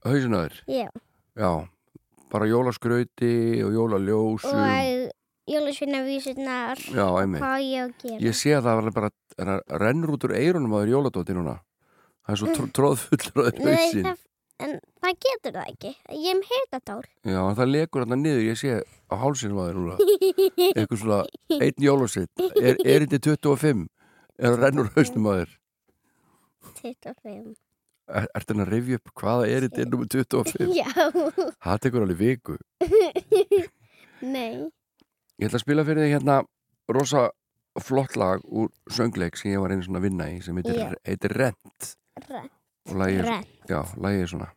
Hauðsinaður, 0.06 0.54
Já, 0.68 0.88
já. 1.36 1.52
Bara 2.30 2.46
jólaskrauti 2.46 3.64
og 3.66 3.72
jólaljósum. 3.74 4.54
og 4.54 5.12
jólasvinnavísurnar, 5.50 6.78
Já, 6.94 7.06
einmitt. 7.22 7.42
hvað 7.42 7.64
ég 7.66 7.82
á 7.82 7.86
að 7.88 7.94
gera. 8.04 8.20
Ég 8.22 8.36
sé 8.38 8.52
að 8.54 8.64
það 8.68 8.80
var 8.84 8.92
bara 8.94 9.10
það 9.36 9.62
rennur 9.82 10.14
út 10.14 10.26
úr 10.28 10.34
eirunum 10.38 10.74
að 10.76 10.80
það 10.80 10.86
er 10.88 10.94
jóladóti 10.94 11.36
núna. 11.38 11.56
Það 12.26 12.34
er 12.36 12.40
svo 12.42 12.48
tr 12.54 12.68
tróðfullur 12.78 13.50
á 13.50 13.50
Mm. 13.50 13.66
Nei, 13.66 13.76
hausinn. 13.76 14.04
það, 14.06 14.18
en 14.60 14.80
það 15.02 15.14
getur 15.26 15.54
það 15.58 15.70
ekki. 15.74 15.92
Ég 16.14 16.30
er 16.30 16.38
með 16.40 16.50
heyrnatál. 16.54 17.04
Já, 17.26 17.40
en 17.50 17.56
það 17.58 17.72
lekur 17.74 18.04
þarna 18.06 18.18
niður, 18.22 18.44
ég 18.46 18.58
sé 18.62 18.70
á 19.10 19.16
hálsinum 19.18 19.58
að 19.58 19.70
þér 19.70 19.80
núna. 19.80 19.96
Eitthvað 20.76 21.00
svona, 21.02 21.20
einn 21.50 21.82
jólasitt. 21.90 22.30
Er, 22.62 22.76
er 22.86 23.00
þetta 23.10 23.20
25? 23.42 23.88
Er 24.38 24.54
það 24.54 24.62
rennur 24.64 24.92
hausnum 24.96 25.26
að 25.34 25.42
þér? 25.42 25.56
25. 26.82 27.58
Er, 28.10 28.26
ertu 28.34 28.56
hann 28.56 28.64
að 28.66 28.72
rifja 28.74 29.00
upp 29.00 29.12
hvaða 29.22 29.50
er 29.54 29.66
þetta 29.68 29.84
er 29.84 29.90
nummer 29.92 30.10
25? 30.10 30.72
Já, 30.78 30.90
Það 31.66 31.82
tekur 31.86 32.06
alveg 32.06 32.22
viku. 32.24 32.58
nei. 34.36 34.70
Ég 35.40 35.48
ætla 35.48 35.60
að 35.60 35.66
spila 35.66 35.86
fyrir 35.88 36.08
þig 36.08 36.16
hérna 36.18 36.40
rosa 36.90 37.28
flott 37.80 38.16
lag 38.20 38.42
úr 38.50 38.72
söngleik 38.92 39.38
sem 39.40 39.54
ég 39.54 39.62
var 39.62 39.72
einu 39.72 39.86
svona 39.86 40.02
að 40.02 40.08
vinna 40.10 40.30
í 40.34 40.40
sem 40.44 40.58
heitir, 40.58 40.96
heitir 41.06 41.36
Rent 41.38 41.92
Rent. 42.26 42.56
og 42.90 42.98
lagið 43.00 44.24
er 44.26 44.32
svona 44.32 44.50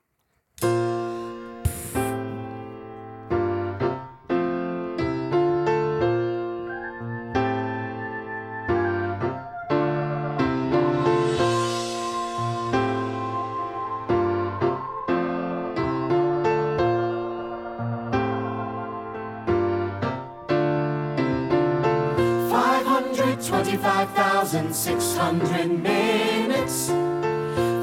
1,600 24.52 25.82
minutes, 25.82 26.88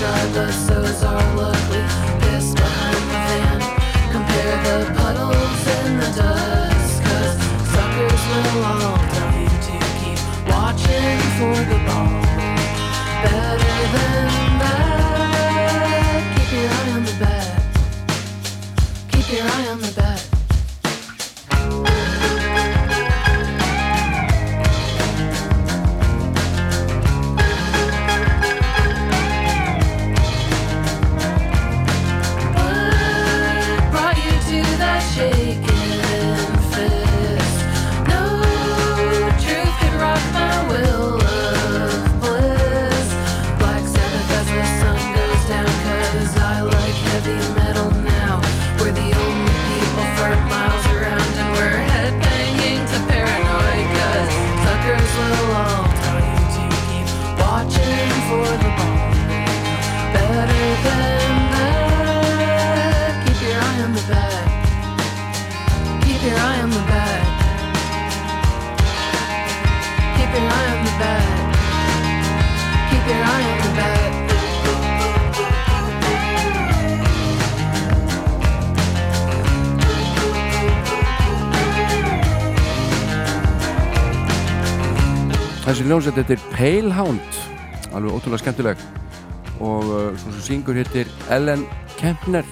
Cold 0.04 0.16
and 0.16 0.34
dry, 0.34 0.46
but 0.46 0.52
so's 0.52 1.04
our. 1.04 1.52
We 1.70 1.80
piss 2.22 2.54
behind 2.54 2.96
the 2.96 3.02
van, 3.14 3.60
compare 4.12 4.58
the 4.64 4.94
puddles 4.98 5.68
the 6.00 6.10
dust. 6.22 7.04
'Cause 7.04 7.38
suckers 7.74 8.24
will 8.30 8.66
all 8.66 8.98
to 9.68 9.76
keep 10.00 10.20
watching 10.50 11.20
for 11.38 11.73
Þessi 85.84 85.92
ljónsett 85.92 86.16
þetta 86.16 86.32
er 86.38 86.44
Pale 86.54 86.92
Hound 86.96 87.38
alveg 87.92 88.14
ótrúlega 88.16 88.40
skemmtileg. 88.40 88.84
Og 89.60 89.90
uh, 89.92 90.06
svo 90.16 90.30
sem 90.38 90.46
syngur 90.46 90.78
hittir 90.80 91.10
Ellen 91.28 91.66
Kempner. 91.98 92.48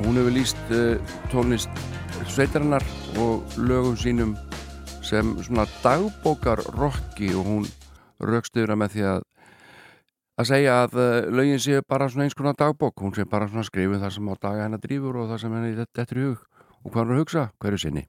Og 0.00 0.08
hún 0.08 0.18
hefur 0.18 0.34
líst 0.34 0.72
uh, 0.74 0.96
tónlist 1.30 1.78
sveitarinnar 2.26 2.82
og 3.22 3.54
lögum 3.54 3.94
sínum 3.94 4.32
sem 5.06 5.36
svona 5.46 5.68
dagbókar 5.84 6.64
rocki 6.74 7.30
og 7.30 7.46
hún 7.46 7.70
raukst 8.18 8.58
yfir 8.58 8.74
að 8.74 8.82
með 8.82 8.96
því 8.96 9.06
að 9.12 9.22
að 10.34 10.50
segja 10.50 10.76
að 10.80 10.98
uh, 10.98 11.30
lögin 11.30 11.62
séu 11.62 11.86
bara 11.86 12.10
svona 12.10 12.26
eins 12.26 12.34
konar 12.34 12.58
dagbók. 12.58 13.06
Hún 13.06 13.14
sé 13.14 13.22
bara 13.22 13.46
svona 13.46 13.70
skrifið 13.70 14.02
það 14.02 14.16
sem 14.18 14.34
á 14.34 14.34
daga 14.34 14.66
hennar 14.66 14.82
drífur 14.82 15.22
og 15.22 15.30
það 15.30 15.44
sem 15.46 15.56
henni 15.60 15.78
þetta 15.78 16.10
er 16.10 16.22
hug. 16.24 16.44
Og 16.82 16.90
hvað 16.90 17.04
er 17.06 17.14
að 17.20 17.22
hugsa? 17.22 17.48
Hverju 17.62 17.84
sinni 17.86 18.08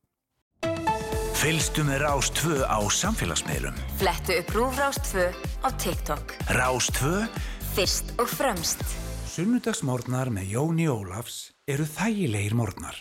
Fylgstu 1.38 1.84
með 1.86 2.00
Rás 2.02 2.32
2 2.34 2.66
á 2.66 2.82
samfélagsmiðlum. 2.90 3.76
Flettu 4.00 4.40
upp 4.40 4.54
Rúfrás 4.56 4.98
2 5.06 5.28
á 5.62 5.70
TikTok. 5.78 6.34
Rás 6.58 6.90
2 6.98 7.28
Fyrst 7.76 8.10
og 8.18 8.26
fremst. 8.26 8.82
Sunnudagsmórnar 9.30 10.32
með 10.34 10.56
Jóni 10.56 10.88
Ólafs 10.90 11.52
eru 11.70 11.86
þægilegir 11.86 12.58
mórnar. 12.58 12.98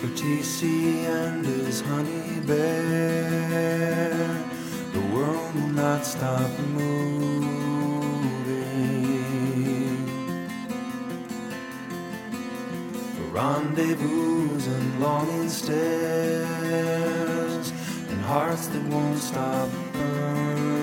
for 0.00 0.08
TC 0.16 1.04
and 1.04 1.44
his 1.44 1.82
honey 1.82 2.40
bear. 2.46 4.08
The 4.92 5.00
world 5.14 5.54
will 5.54 5.68
not 5.68 6.06
stop 6.06 6.50
moving. 6.72 7.44
For 13.14 13.24
rendezvous 13.24 14.58
and 14.74 15.00
longing 15.00 15.50
stares, 15.50 16.46
and 18.08 18.22
hearts 18.22 18.68
that 18.68 18.82
won't 18.84 19.18
stop 19.18 19.68
burning. 19.92 20.79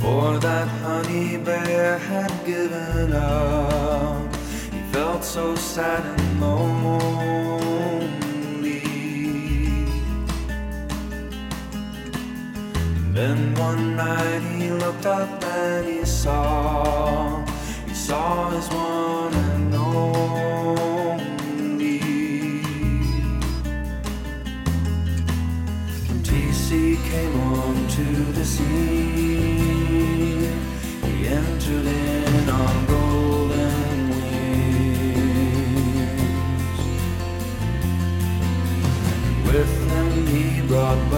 Before 0.00 0.38
that 0.38 0.66
honey 0.66 1.36
bear 1.36 1.98
had 1.98 2.32
given 2.46 3.12
up, 3.12 4.34
he 4.72 4.80
felt 4.92 5.22
so 5.22 5.54
sad 5.54 6.02
and 6.02 6.40
lonely. 6.40 7.60
Then 13.12 13.54
one 13.56 13.94
night 13.96 14.40
he 14.40 14.70
looked 14.70 15.04
up 15.04 15.44
and 15.44 15.86
he 15.86 16.06
saw, 16.06 17.44
he 17.86 17.92
saw 17.92 18.48
his 18.52 18.70
one 18.70 18.89
brought 40.70 41.09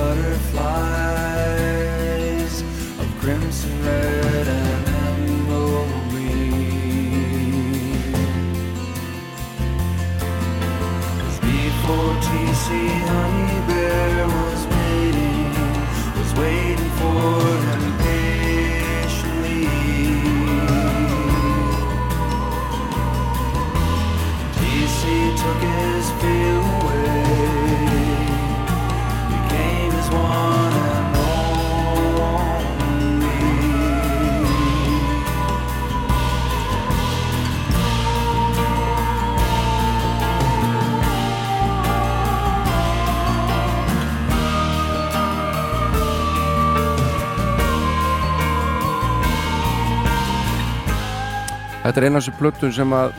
Þetta 51.93 52.01
er 52.01 52.09
eina 52.09 52.21
af 52.23 52.23
þessu 52.25 52.39
plötun 52.39 52.71
sem 52.73 52.93
að 52.97 53.11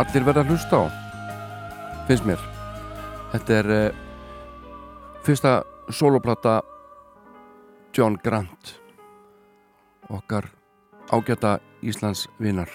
allir 0.00 0.22
verða 0.24 0.40
að 0.40 0.52
hlusta 0.54 0.78
á 0.80 0.84
finnst 2.08 2.24
mér. 2.24 2.40
Þetta 3.34 3.56
er 3.58 3.66
uh, 3.74 3.98
fyrsta 5.26 5.50
soloplata 5.92 6.54
John 7.92 8.16
Grant 8.24 8.70
okkar 10.08 10.48
ágæta 11.12 11.58
Íslands 11.84 12.22
vinnar 12.40 12.72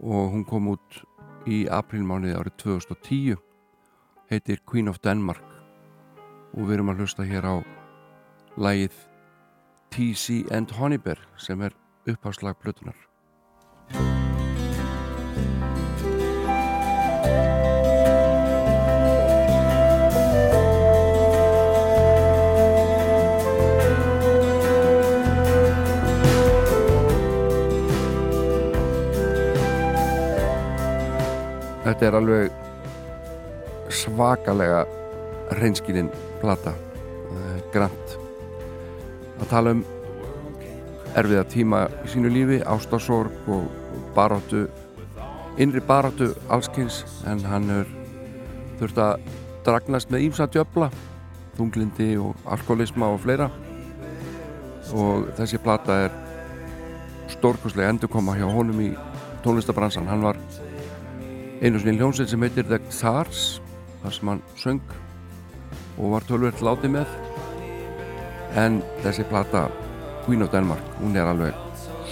og 0.00 0.32
hún 0.32 0.46
kom 0.48 0.70
út 0.72 1.02
í 1.44 1.66
aprilmániði 1.68 2.38
árið 2.40 2.56
2010 2.64 3.42
heitir 4.32 4.62
Queen 4.64 4.88
of 4.88 5.02
Denmark. 5.04 5.44
Og 6.56 6.64
við 6.64 6.78
erum 6.78 6.94
að 6.94 7.04
hlusta 7.04 7.28
hér 7.28 7.44
á 7.44 7.60
lagið 8.56 8.96
T.C. 9.92 10.46
and 10.48 10.72
Honeybear 10.80 11.20
sem 11.36 11.60
er 11.60 11.76
uppháslag 12.08 12.56
plötunar 12.64 12.96
Þetta 31.86 32.06
er 32.06 32.18
alveg 32.18 33.90
svakalega 33.94 34.80
reynskilinn 35.60 36.10
plata. 36.40 36.72
Eh, 37.30 37.58
Grant 37.70 38.16
að 39.36 39.50
tala 39.50 39.74
um 39.76 39.84
erfiða 41.16 41.44
tíma 41.52 41.82
í 42.04 42.10
sínu 42.12 42.30
lífi 42.32 42.58
ástasorg 42.68 43.48
og 43.52 43.68
baráttu 44.16 44.66
innri 45.60 45.80
baráttu 45.84 46.32
allskins 46.52 47.02
en 47.28 47.44
hann 47.48 47.70
er 47.72 47.90
þurft 48.80 49.00
að 49.00 49.28
dragnast 49.66 50.12
með 50.12 50.26
ímsa 50.28 50.48
djöfla 50.52 50.90
þunglindi 51.56 52.10
og 52.20 52.36
alkoholisma 52.44 53.08
og 53.14 53.22
fleira. 53.24 53.48
Og 54.92 55.30
þessi 55.38 55.58
plata 55.62 55.96
er 56.06 56.18
stórkoslega 57.32 57.88
endurkoma 57.94 58.36
hjá 58.36 58.46
honum 58.52 58.82
í 58.84 58.90
tónlistabransan 59.44 60.06
hann 60.10 60.22
var 60.22 60.38
einu 61.62 61.80
sinni 61.80 61.96
hljómsveit 61.96 62.30
sem 62.30 62.42
heitir 62.44 62.66
The 62.68 62.78
Thars 62.92 63.60
þar 64.02 64.14
sem 64.14 64.30
hann 64.30 64.42
söng 64.60 64.80
og 65.96 66.12
var 66.12 66.26
tölvert 66.28 66.60
látið 66.64 66.92
með. 66.98 67.14
En 68.60 68.82
þessi 69.04 69.24
plata 69.30 69.66
Queen 70.26 70.44
of 70.44 70.52
Denmark, 70.52 70.84
hún 71.00 71.16
er 71.16 71.28
alveg 71.30 71.56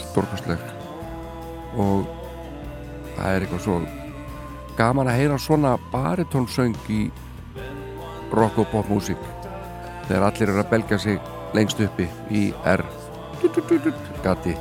stórkostleg. 0.01 0.61
Og 1.77 2.07
það 3.17 3.29
er 3.31 3.45
eitthvað 3.45 3.65
svo 3.67 3.79
gaman 4.79 5.11
að 5.11 5.21
heyra 5.21 5.39
svona 5.39 5.77
baritónsöng 5.93 6.77
í 6.91 7.07
rock 8.35 8.59
og 8.59 8.71
pop 8.73 8.91
músík 8.91 9.21
þegar 10.09 10.29
allir 10.31 10.51
eru 10.51 10.63
að 10.65 10.71
belga 10.73 10.99
sig 10.99 11.33
lengst 11.55 11.83
uppi 11.85 12.09
í 12.35 12.49
R. 12.65 12.83
Gati 14.25 14.57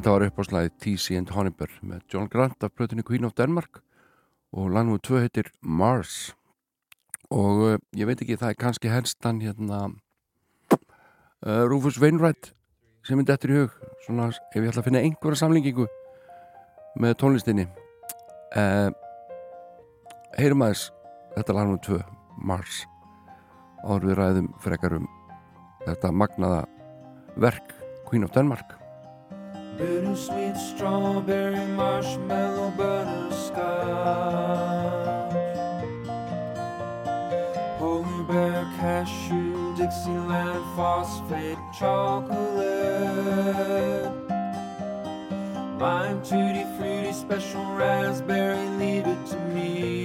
Þetta 0.00 0.12
var 0.14 0.22
uppáslæðið 0.24 0.76
T.C. 0.80 1.16
and 1.20 1.30
Honeybear 1.36 1.72
með 1.84 2.04
John 2.08 2.28
Grant 2.32 2.64
af 2.64 2.70
plötunni 2.72 3.02
Queen 3.04 3.26
of 3.28 3.34
Denmark 3.36 3.82
og 4.56 4.70
langnúið 4.72 5.02
tvö 5.04 5.18
heitir 5.20 5.50
Mars. 5.60 6.30
Og 7.28 7.60
uh, 7.66 7.74
ég 7.92 8.08
veit 8.08 8.22
ekki, 8.24 8.38
það 8.40 8.54
er 8.54 8.56
kannski 8.62 8.88
helstan 8.88 9.42
hérna 9.44 9.82
uh, 10.72 11.66
Rufus 11.68 12.00
Wainwright 12.00 12.54
sem 13.04 13.20
myndi 13.20 13.36
eftir 13.36 13.52
í 13.52 13.58
hug. 13.58 13.76
Svona 14.06 14.30
ef 14.32 14.56
ég 14.56 14.70
ætla 14.72 14.80
að 14.80 14.88
finna 14.88 15.04
einhverja 15.04 15.42
samlingingu 15.42 15.84
með 16.96 17.18
tónlistinni. 17.20 17.68
Uh, 18.56 18.88
heyrum 20.40 20.64
aðeins 20.64 20.88
þetta 21.36 21.60
langnúið 21.60 21.86
tvö 21.90 22.02
Mars. 22.40 22.86
Áður 23.84 24.14
við 24.14 24.20
ræðum 24.24 24.52
frekar 24.64 24.96
um 25.02 25.14
þetta 25.84 26.16
magnaða 26.24 26.68
verk 27.36 27.74
Queen 28.08 28.24
of 28.24 28.32
Denmark 28.32 28.79
bittersweet 29.80 30.56
strawberry 30.56 31.64
marshmallow 31.68 32.70
butterscotch. 32.76 33.56
Polar 37.78 38.24
bear 38.24 38.64
cashew 38.76 39.74
Dixieland 39.76 40.62
phosphate 40.76 41.58
chocolate. 41.72 42.70
Lime 45.78 46.20
tutti 46.22 46.64
fruity 46.76 47.12
special 47.14 47.64
raspberry 47.72 48.68
leave 48.80 49.06
it 49.06 49.26
to 49.30 49.38
me. 49.54 50.04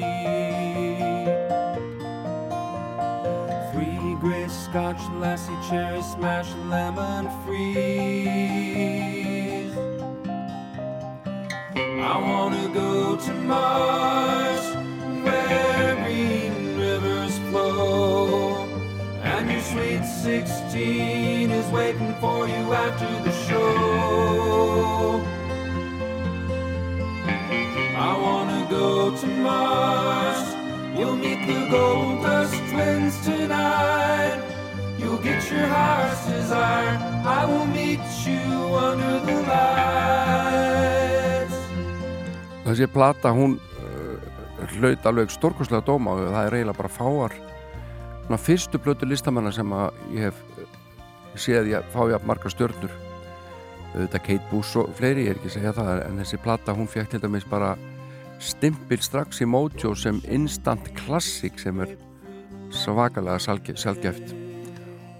Three 3.73 4.15
great 4.21 4.49
scotch 4.49 5.01
lassie 5.19 5.51
cherry 5.67 6.01
smash 6.01 6.49
lemon 6.69 7.29
freeze. 7.45 9.14
I 12.07 12.19
wanna 12.19 12.69
go 12.69 13.15
to 13.15 13.33
Mars 13.33 14.63
where 15.25 15.95
green 16.03 16.77
rivers 16.77 17.39
flow 17.49 18.67
and 19.23 19.49
your 19.49 19.61
sweet 19.61 20.05
16 20.05 21.49
is 21.49 21.67
waiting 21.71 22.13
for 22.21 22.47
you 22.47 22.73
after 22.73 23.09
the 23.23 23.31
show. 23.47 25.19
I 27.97 28.11
wanna 28.21 28.67
go 28.69 29.17
to 29.17 29.27
Mars. 29.47 30.55
You'll 30.95 31.15
meet 31.15 31.47
the 31.47 31.67
Gold 31.71 32.21
Dust 32.21 32.53
Twins 32.69 33.19
tonight. 33.25 34.43
You'll 34.99 35.17
get 35.17 35.49
your 35.49 35.65
heart's 35.65 36.23
desire. 36.27 36.99
I 37.25 37.45
will 37.45 37.65
meet 37.65 38.05
you 38.27 38.75
under 38.75 39.19
the 39.25 39.41
lights. 39.41 40.74
Þessi 42.65 42.87
plata, 42.89 43.29
hún 43.35 43.59
uh, 43.59 44.29
hlaut 44.75 45.05
alveg 45.05 45.33
stórkostlega 45.33 45.85
dóma 45.85 46.15
og 46.15 46.23
það 46.25 46.47
er 46.47 46.57
eiginlega 46.57 46.79
bara 46.79 46.89
fáar 46.89 47.35
svona 48.25 48.39
fyrstu 48.41 48.81
blötu 48.81 49.05
listamanna 49.05 49.51
sem 49.53 49.73
að 49.75 49.99
ég 50.15 50.29
hef 50.29 50.39
uh, 50.57 50.63
séð 51.37 51.69
ég 51.75 51.91
fá 51.93 51.99
ég 52.09 52.25
margar 52.25 52.53
stjörnur. 52.53 52.93
Auðvitað 53.95 54.23
Kate 54.25 54.49
Bush 54.49 54.79
og 54.81 54.89
fleiri, 54.97 55.27
ég 55.27 55.35
er 55.35 55.37
ekki 55.39 55.51
að 55.51 55.57
segja 55.59 55.75
það 55.77 56.01
en 56.07 56.17
þessi 56.23 56.39
plata, 56.43 56.73
hún 56.75 56.89
fekk 56.89 57.13
til 57.13 57.21
dæmis 57.23 57.45
bara 57.47 57.75
stimpil 58.43 58.99
strax 58.99 59.39
í 59.41 59.47
Mojo 59.47 59.93
sem 59.95 60.17
instant 60.33 60.89
classic 60.97 61.61
sem 61.61 61.79
er 61.85 61.93
svakalega 62.73 63.39
sjálfgeft 63.39 64.33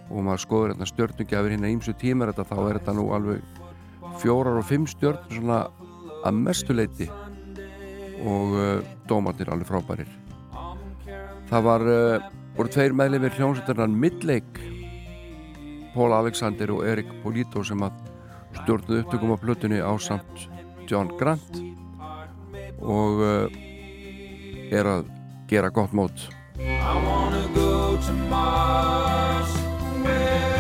og 0.10 0.26
maður 0.26 0.44
skoður 0.44 0.74
þetta 0.74 0.90
stjörnugjafir 0.92 1.56
hérna 1.56 1.72
ímsu 1.72 1.96
tímar 2.00 2.34
þetta 2.34 2.50
þá 2.52 2.58
er 2.66 2.80
þetta 2.80 2.96
nú 2.98 3.06
alveg 3.16 3.62
fjórar 4.22 4.60
og 4.60 4.68
fimm 4.68 4.86
stjörnur 4.90 5.40
svona 5.40 5.62
að 6.26 6.42
mestuleiti 6.42 7.10
og 8.24 8.56
uh, 8.56 8.94
dómarnir 9.10 9.52
alveg 9.52 9.68
frábærir. 9.70 10.10
Það 11.50 11.68
var 11.68 11.86
uh, 11.90 12.30
voru 12.56 12.72
tveir 12.72 12.96
meðlifir 12.96 13.36
hljómsveitarnar 13.40 13.92
Midlake 13.92 14.72
Paul 15.96 16.16
Alexander 16.16 16.72
og 16.76 16.84
Erik 16.88 17.12
Polito 17.24 17.64
sem 17.64 17.84
að 17.86 18.00
stjórnuðu 18.62 19.04
upptökum 19.04 19.36
á 19.36 19.38
plötunni 19.40 19.80
á 19.80 19.94
samt 20.00 20.48
John 20.90 21.12
Grant 21.20 21.62
og 22.82 23.22
uh, 23.24 23.48
er 24.72 24.90
að 24.90 25.08
gera 25.50 25.70
gott 25.70 25.94
mót. 25.94 26.30
I 26.60 26.96
wanna 27.06 27.48
go 27.54 27.98
to 27.98 28.14
Mars 28.30 29.52
where 30.04 30.55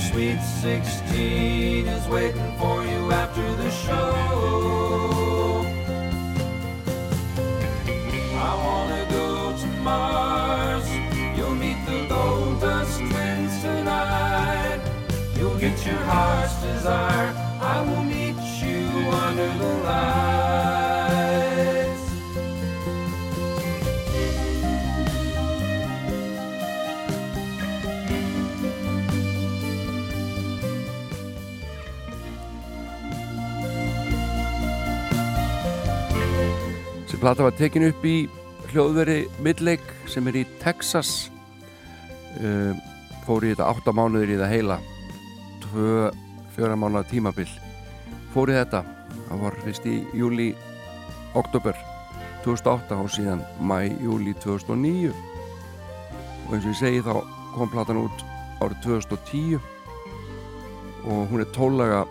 sweet 0.00 0.40
16 0.40 1.86
is 1.86 2.08
waiting 2.08 2.52
for 2.58 2.84
you 2.84 3.12
after 3.12 3.46
the 3.56 3.70
show. 3.70 5.64
I 8.34 8.52
wanna 8.66 9.06
go 9.10 9.56
to 9.56 9.66
Mars. 9.82 10.88
You'll 11.36 11.54
meet 11.54 11.76
the 11.86 12.06
Gold 12.08 12.60
Dust 12.60 12.98
Twins 12.98 13.60
tonight. 13.62 14.80
You'll 15.36 15.58
get 15.58 15.84
your 15.84 16.02
heart's 16.10 16.54
desire. 16.62 17.49
Þessi 37.20 37.28
plata 37.28 37.44
var 37.44 37.52
tekin 37.52 37.84
upp 37.84 38.04
í 38.08 38.14
hljóðveri 38.70 39.26
Midlake 39.44 40.08
sem 40.08 40.24
er 40.30 40.38
í 40.40 40.44
Texas. 40.62 41.28
Uh, 42.40 42.72
fór 43.26 43.44
í 43.44 43.50
þetta 43.50 43.66
8 43.74 43.92
mánuður 43.92 44.32
í 44.32 44.38
það 44.40 44.52
heila. 44.54 44.78
2 45.66 45.90
fjöra 46.54 46.78
mánuða 46.80 47.04
tímabil 47.12 47.44
fór 48.32 48.54
í 48.54 48.56
þetta. 48.56 48.80
Það 49.28 49.44
var 49.44 49.60
fyrst 49.66 49.90
í 49.92 49.98
júli 50.16 50.48
oktober 51.36 51.76
2008 52.46 53.02
og 53.04 53.12
síðan 53.12 53.44
mæ 53.60 53.92
júli 54.00 54.32
2009 54.40 55.12
og 55.12 56.54
eins 56.56 56.64
og 56.64 56.72
ég 56.72 56.80
segi 56.80 57.04
þá 57.04 57.18
kom 57.52 57.74
platan 57.74 58.00
út 58.06 58.24
árið 58.64 58.86
2010 58.88 59.60
og 61.04 61.26
hún 61.28 61.44
er 61.44 61.52
tólaga 61.52 62.06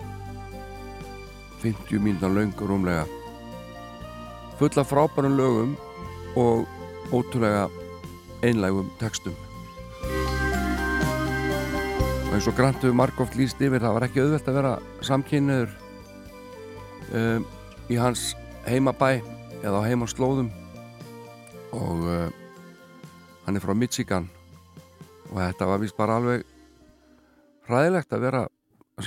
50 1.65 1.97
mínútan 1.97 2.37
löng 2.37 2.53
og 2.61 2.69
rúmlega 2.69 3.09
fulla 4.59 4.83
frábærum 4.83 5.37
lögum 5.39 5.75
og 6.35 6.67
ótrúlega 7.11 7.69
einlægum 8.43 8.89
textum. 8.99 9.33
Og 12.27 12.33
eins 12.35 12.47
og 12.47 12.55
Grant 12.57 12.83
hefur 12.83 12.93
margóft 12.95 13.37
líst 13.39 13.61
yfir 13.63 13.79
það 13.79 13.95
var 13.95 14.05
ekki 14.07 14.21
auðvelt 14.23 14.49
að 14.51 14.57
vera 14.59 14.73
samkynniður 15.07 15.71
um, 17.15 17.45
í 17.89 17.95
hans 17.97 18.33
heimabæ 18.67 19.21
eða 19.63 19.79
á 19.79 19.87
heimaslóðum. 19.87 20.51
Og 21.73 22.03
uh, 22.03 22.27
hann 23.45 23.55
er 23.55 23.63
frá 23.63 23.73
Michigan 23.73 24.27
og 25.31 25.39
þetta 25.39 25.69
var 25.71 25.81
vist 25.81 25.97
bara 25.97 26.19
alveg 26.19 26.43
hræðilegt 27.69 28.13
að 28.13 28.27
vera 28.27 28.43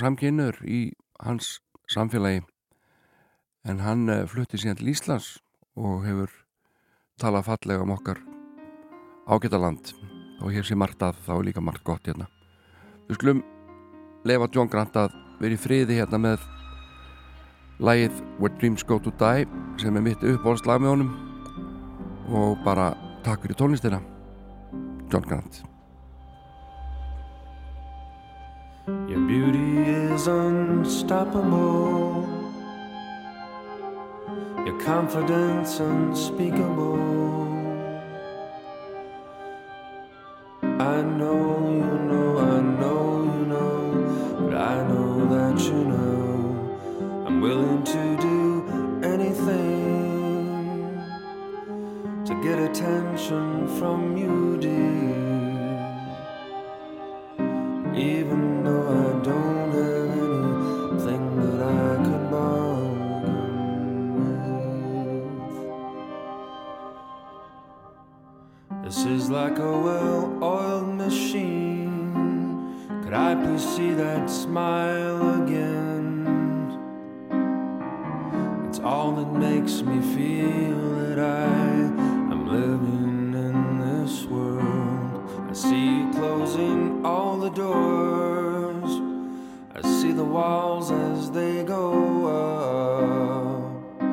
samkynniður 0.01 0.59
í 0.65 0.81
hans 1.21 1.59
samfélagi 1.93 2.41
en 3.63 3.79
hann 3.79 4.09
uh, 4.11 4.23
flutti 4.27 4.59
síðan 4.59 4.79
til 4.79 4.91
Íslands 4.91 5.37
og 5.79 6.03
hefur 6.07 6.31
talað 7.21 7.47
fallega 7.47 7.85
um 7.85 7.93
okkar 7.95 8.19
ágætaland 9.27 9.93
og 10.43 10.51
hér 10.51 10.65
sé 10.67 10.75
margt 10.75 11.03
að 11.05 11.19
þá 11.23 11.33
er 11.37 11.45
líka 11.47 11.63
margt 11.63 11.85
gott 11.87 12.07
hérna. 12.07 12.27
Við 13.07 13.19
skulum 13.19 13.43
lefa 14.27 14.49
John 14.51 14.71
Grant 14.71 14.95
að 14.99 15.15
vera 15.39 15.55
í 15.55 15.59
friði 15.59 15.99
hérna 15.99 16.19
með 16.19 16.43
lagið 17.83 18.19
Where 18.39 18.55
Dreams 18.59 18.83
Go 18.83 18.99
To 18.99 19.11
Die 19.19 19.47
sem 19.81 19.95
er 19.95 20.05
mitt 20.05 20.23
uppbólslag 20.23 20.83
með 20.83 20.95
honum. 20.95 21.13
Og 22.33 22.59
bara 22.63 22.93
takk 23.23 23.43
fyrir 23.43 23.59
tónlistina 23.59 23.99
John 25.11 25.27
Grant. 25.27 25.63
Your 29.07 29.23
beauty 29.27 29.87
is 29.87 30.27
unstoppable. 30.27 32.32
Your 34.65 34.79
confidence 34.79 35.79
unspeakable. 35.81 36.95
I 40.61 41.01
know 41.01 41.69
you 41.69 41.93
know, 42.09 42.37
I 42.39 42.61
know 42.79 43.23
you 43.23 43.45
know, 43.45 44.39
but 44.39 44.55
I 44.55 44.87
know 44.87 45.25
that 45.33 45.59
you 45.65 45.83
know. 45.83 47.25
I'm 47.27 47.41
willing 47.41 47.83
to 47.83 48.17
do 48.21 48.65
anything 49.03 50.23
to 52.25 52.33
get 52.41 52.57
attention 52.57 53.67
from 53.77 54.15
you, 54.15 54.57
dear. 54.61 55.13
Even 57.93 58.42
like 69.33 69.57
a 69.57 69.79
well-oiled 69.79 70.95
machine. 70.95 72.75
Could 73.03 73.15
I 73.15 73.33
please 73.33 73.67
see 73.75 73.91
that 73.95 74.29
smile 74.29 75.41
again? 75.41 76.69
It's 78.69 78.77
all 78.79 79.13
that 79.13 79.33
makes 79.33 79.81
me 79.81 79.99
feel 80.15 80.77
that 80.99 81.17
I 81.17 81.55
am 82.31 82.47
living 82.47 83.33
in 83.33 83.79
this 83.79 84.25
world. 84.25 85.27
I 85.49 85.53
see 85.53 86.01
you 86.01 86.11
closing 86.11 87.03
all 87.03 87.39
the 87.39 87.49
doors. 87.49 88.91
I 89.73 89.81
see 89.81 90.11
the 90.11 90.23
walls 90.23 90.91
as 90.91 91.31
they 91.31 91.63
go 91.63 92.27
up. 92.27 94.03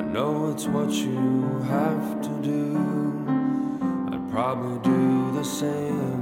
I 0.00 0.02
know 0.14 0.50
it's 0.50 0.64
what 0.66 0.90
you 0.92 1.60
have 1.68 2.22
to 2.22 2.30
do 2.40 3.11
probably 4.54 4.78
do 4.80 5.32
the 5.32 5.44
same. 5.44 6.21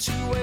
to 0.00 0.39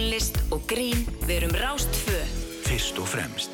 tónlist 0.00 0.38
og 0.48 0.62
grín, 0.64 1.02
við 1.28 1.42
erum 1.42 1.56
Rástfö. 1.60 2.16
Fyrst 2.64 2.96
og 3.02 3.08
fremst. 3.10 3.49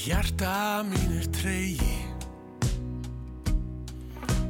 Hjarta 0.00 0.80
mín 0.88 1.10
er 1.18 1.26
treyji 1.28 1.96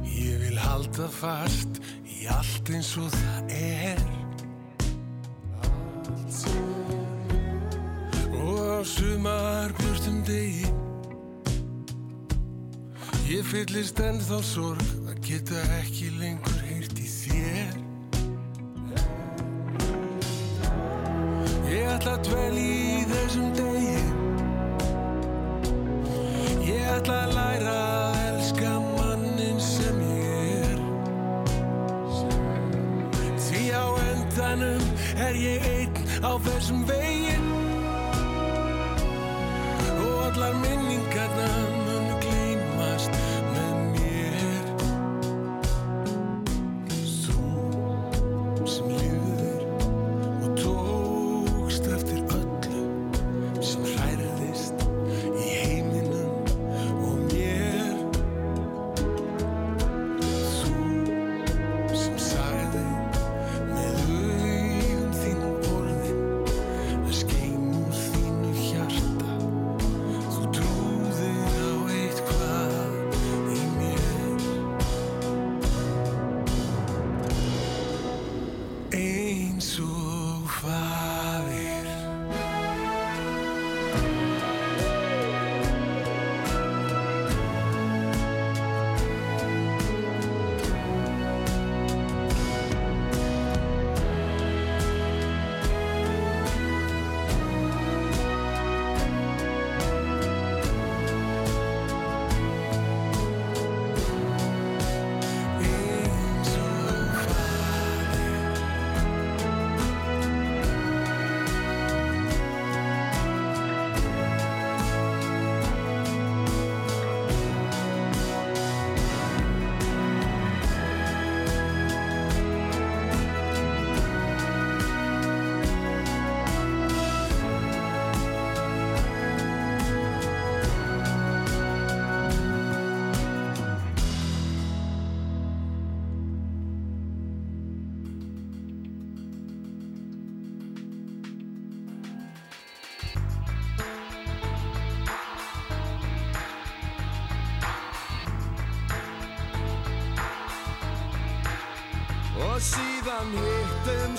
Ég 0.07 0.37
vil 0.39 0.59
halda 0.63 1.09
fast 1.11 1.81
í 2.07 2.23
allt 2.31 2.71
eins 2.71 2.93
og 3.01 3.09
það 3.11 3.51
er. 3.57 3.99
Og 8.39 8.61
á 8.63 8.79
sumar 8.87 9.75
björnum 9.81 10.23
degi. 10.29 10.71
Ég 13.27 13.43
fyllist 13.51 13.99
ennþá 14.07 14.39
sorg 14.53 14.87
að 15.03 15.19
geta 15.27 15.67
ekki 15.81 16.13
lengur 16.21 16.60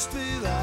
hittumst 0.03 0.15
við 0.17 0.47
aftur 0.47 0.62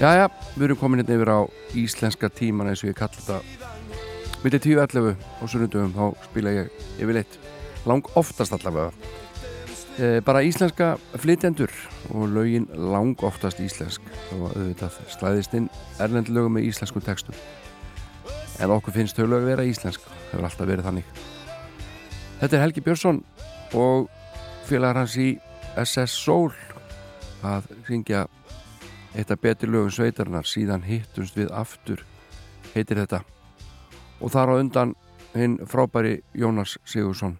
Jæja, 0.00 0.30
við 0.56 0.62
erum 0.64 0.78
komin 0.80 1.02
hérna 1.02 1.12
yfir 1.12 1.28
á 1.28 1.40
íslenska 1.76 2.30
tíman 2.32 2.70
eins 2.70 2.80
og 2.80 2.88
ég 2.88 2.96
kalli 2.96 3.20
þetta. 3.20 3.66
Millir 4.40 4.62
10.11 4.64 5.18
á 5.20 5.44
sunnudöfum 5.44 5.90
þá 5.92 6.22
spila 6.24 6.54
ég 6.54 6.70
yfirleitt 6.96 7.36
lang 7.84 8.08
oftast 8.16 8.54
allavega. 8.56 8.94
E, 10.00 10.22
bara 10.24 10.40
íslenska 10.40 10.94
flytjendur 11.20 11.68
og 12.14 12.32
lögin 12.32 12.64
lang 12.72 13.20
oftast 13.28 13.60
íslensk. 13.60 14.00
Og 14.38 14.46
auðvitað 14.54 14.96
slæðist 15.18 15.58
inn 15.60 15.68
erlend 16.00 16.32
lögum 16.32 16.56
með 16.56 16.70
íslenskum 16.70 17.04
textum. 17.04 17.36
En 18.56 18.72
okkur 18.72 18.96
finnst 18.96 19.20
þau 19.20 19.28
lög 19.28 19.50
vera 19.50 19.68
íslensk. 19.68 20.08
Hefur 20.32 20.48
alltaf 20.48 20.64
verið 20.64 20.88
þannig. 20.88 21.14
Þetta 22.40 22.56
er 22.56 22.64
Helgi 22.64 22.88
Björnsson 22.88 23.20
og 23.76 24.08
félagar 24.64 25.04
hans 25.04 25.20
í 25.20 25.34
SS 25.76 26.16
Soul 26.24 26.54
að 27.44 27.68
syngja 27.84 28.30
eitt 29.14 29.30
af 29.30 29.40
betri 29.42 29.70
lögum 29.70 29.90
sveitarinnar 29.90 30.46
síðan 30.46 30.84
hittumst 30.86 31.36
við 31.38 31.50
aftur 31.54 32.04
heitir 32.74 33.00
þetta. 33.02 33.22
Og 34.20 34.32
þar 34.32 34.52
á 34.52 34.60
undan 34.60 34.94
hinn 35.34 35.58
frábæri 35.66 36.20
Jónas 36.34 36.76
Sigursson 36.84 37.38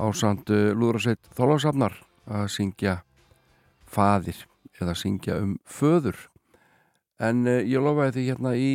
á 0.00 0.06
sand 0.14 0.48
Lúðrasveit 0.48 1.22
Þólagsafnar 1.36 1.96
að 2.30 2.48
syngja 2.54 3.00
faðir 3.90 4.46
eða 4.80 4.94
syngja 4.96 5.38
um 5.42 5.56
föður. 5.66 6.16
En 7.20 7.44
uh, 7.46 7.60
ég 7.60 7.82
lofaði 7.82 8.16
því 8.16 8.26
hérna 8.30 8.54
í 8.56 8.70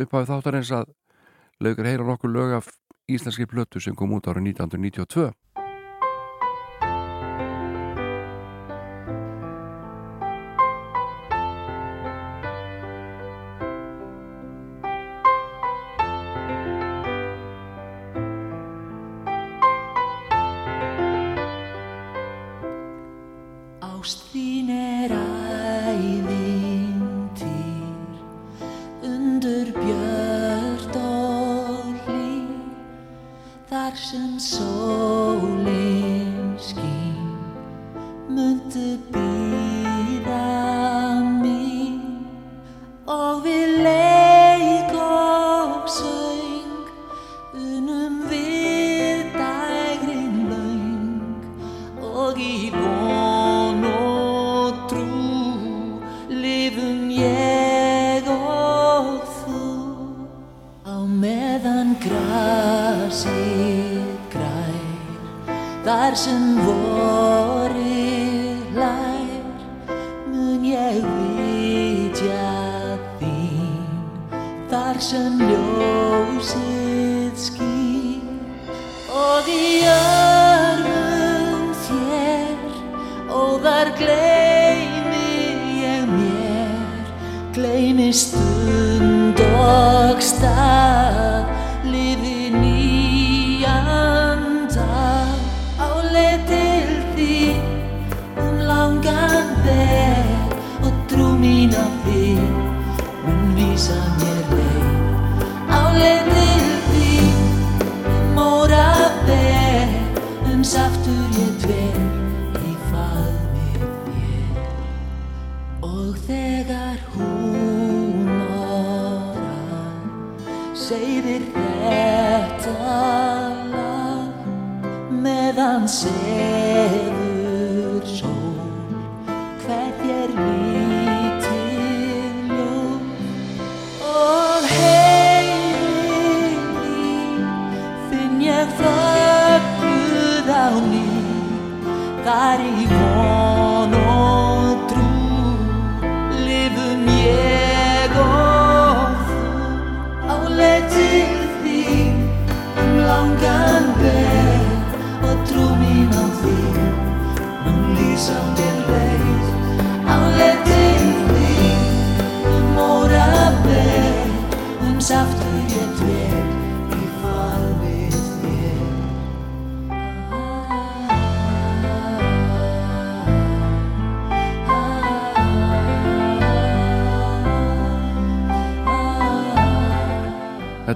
upphafið 0.00 0.30
þáttarins 0.30 0.72
að 0.74 0.92
lögur 1.62 1.88
heyra 1.88 2.06
nokkur 2.06 2.32
lög 2.32 2.56
af 2.60 2.70
íslenski 3.10 3.46
plötu 3.50 3.82
sem 3.82 3.96
kom 3.98 4.14
út 4.16 4.28
árið 4.30 4.54
1992 4.54 5.30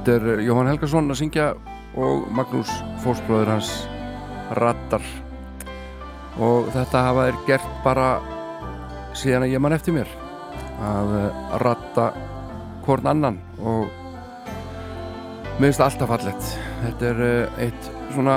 Þetta 0.07 0.23
er 0.23 0.39
eh, 0.39 0.45
Jóhann 0.47 0.69
Helgason 0.71 1.11
að 1.11 1.17
syngja 1.19 1.45
og 1.99 2.29
Magnús 2.31 2.71
fósbróður 3.03 3.49
hans 3.51 3.71
rattar 4.55 5.03
og 6.39 6.69
þetta 6.71 7.01
hafa 7.09 7.25
þeir 7.27 7.39
gert 7.49 7.73
bara 7.83 8.05
síðan 9.19 9.49
að 9.49 9.55
ég 9.57 9.65
man 9.65 9.75
eftir 9.75 9.97
mér 9.97 10.13
að 10.87 11.11
eh, 11.19 11.41
ratta 11.59 12.05
hvorn 12.85 13.11
annan. 13.11 13.41
Og 13.59 13.91
það 15.59 15.83
alltaf 15.89 16.13
fallegt. 16.13 16.53
Þetta 16.85 17.09
er 17.11 17.25
eh, 17.27 17.59
eitt 17.67 17.91
svona 18.13 18.37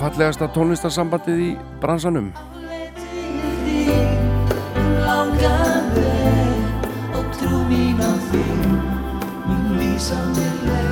fallegasta 0.00 0.48
tónlistarsambandið 0.56 1.44
í 1.44 1.50
bransanum. 1.84 2.30
Langan 5.04 5.92
veg 5.92 7.20
og 7.20 7.30
trú 7.36 7.60
mín 7.68 8.00
á 8.00 8.12
þig 8.32 8.66
mun 9.44 9.70
lýsa 9.76 10.24
mér 10.32 10.66
leið 10.70 10.91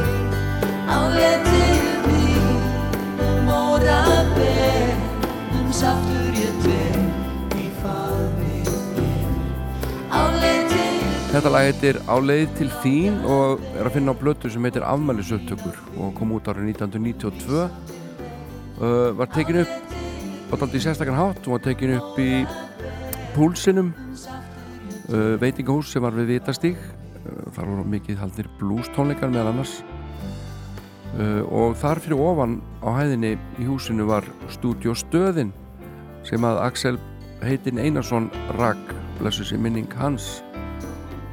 Þetta 11.30 11.51
lag 11.55 11.62
heitir 11.68 11.97
Á 12.11 12.18
leið 12.18 12.49
til 12.59 12.66
þín 12.82 13.20
og 13.22 13.62
er 13.78 13.86
að 13.86 13.95
finna 13.95 14.12
á 14.12 14.18
blötu 14.18 14.51
sem 14.51 14.64
heitir 14.66 14.82
Afmælisaupptökur 14.82 15.76
og 16.03 16.11
kom 16.18 16.34
út 16.34 16.51
árið 16.51 16.72
1992 16.74 17.61
uh, 17.62 19.12
var 19.14 19.30
tekin 19.30 19.61
upp 19.62 20.51
á 20.51 20.55
daldi 20.59 20.82
sérstakann 20.82 21.16
hátt 21.16 21.47
og 21.47 21.55
var 21.55 21.62
tekin 21.64 21.95
upp 22.01 22.18
í 22.18 22.43
púlsinum 23.36 23.93
uh, 23.95 25.38
veitingahús 25.38 25.95
sem 25.95 26.03
var 26.03 26.18
við 26.18 26.34
Vitastíg. 26.34 26.82
Uh, 27.22 27.47
þar 27.55 27.70
voru 27.70 27.86
mikið 27.95 28.20
haldir 28.24 28.51
blues 28.59 28.91
tónleikar 28.99 29.30
meðal 29.30 29.55
annars 29.55 29.78
og 31.19 31.75
þar 31.81 31.99
fyrir 32.05 32.21
ofan 32.23 32.61
á 32.87 32.95
hæðinni 32.95 33.33
í 33.59 33.67
húsinu 33.67 34.07
var 34.07 34.27
Studio 34.53 34.95
Stöðin 34.95 35.51
sem 36.27 36.45
að 36.45 36.61
Axel 36.63 36.99
heitin 37.43 37.81
Einarsson 37.81 38.29
rak 38.59 38.95
blessu 39.19 39.45
sér 39.45 39.59
minning 39.59 39.91
hans. 39.99 40.41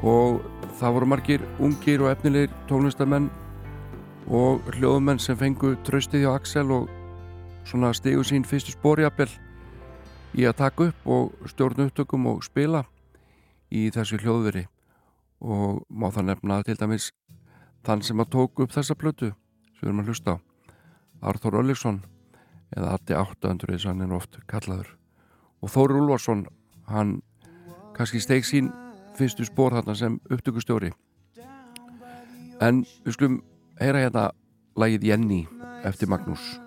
Og 0.02 0.42
það 0.80 0.96
voru 0.98 1.10
margir 1.14 1.46
ungir 1.60 2.02
og 2.02 2.12
efnilegir 2.12 2.54
tónlistamenn 2.70 3.30
og 4.28 4.66
hljóðumenn 4.76 5.22
sem 5.22 5.38
fengu 5.38 5.76
tröstið 5.88 6.26
hjá 6.26 6.34
Axel 6.36 6.72
og 6.74 6.90
svona 7.68 7.94
stigu 7.94 8.24
sín 8.26 8.46
fyrstu 8.48 8.74
spórjapel 8.76 9.30
í 10.38 10.46
að 10.48 10.60
taka 10.64 10.90
upp 10.90 11.08
og 11.08 11.50
stjórn 11.52 11.88
upptökum 11.88 12.28
og 12.34 12.44
spila 12.46 12.86
í 13.70 13.90
þessu 13.94 14.20
hljóðveri. 14.22 14.68
Og 15.42 15.84
má 15.90 16.10
það 16.10 16.32
nefna 16.32 16.64
til 16.66 16.78
dæmis 16.80 17.12
þann 17.86 18.02
sem 18.02 18.20
að 18.20 18.32
tóku 18.34 18.66
upp 18.66 18.74
þessa 18.74 18.98
plötu 18.98 19.36
sem 19.78 19.86
við 19.86 19.92
erum 19.92 20.04
að 20.04 20.12
hlusta 20.12 20.38
á 20.38 20.38
Arþór 21.30 21.60
Ölliksson 21.62 22.02
eða 22.76 22.94
Atti 22.98 23.18
800 23.18 23.74
eins 23.74 23.86
og 23.86 23.94
hann 23.94 24.06
er 24.06 24.18
oft 24.18 24.40
kallaður 24.50 24.92
og 25.62 25.74
Þóri 25.74 26.02
Úlfarsson 26.02 26.46
hann 26.92 27.18
kannski 27.98 28.22
steig 28.22 28.46
sín 28.46 28.70
fyrstu 29.18 29.48
spór 29.48 29.78
þarna 29.78 29.96
sem 29.98 30.20
upptökustjóri 30.30 30.94
en 32.62 32.86
við 33.06 33.18
skulum 33.18 33.42
heyra 33.82 34.06
hérna 34.06 34.30
lagið 34.78 35.12
Jenny 35.12 35.44
eftir 35.86 36.10
Magnús 36.10 36.58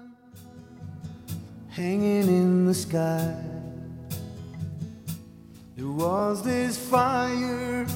hanging 1.80 2.28
in 2.28 2.66
the 2.66 2.74
sky. 2.74 3.34
There 5.76 5.88
was 5.88 6.42
this 6.42 6.76
fire 6.76 7.86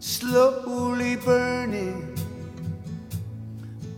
slowly 0.00 1.16
burning. 1.16 2.23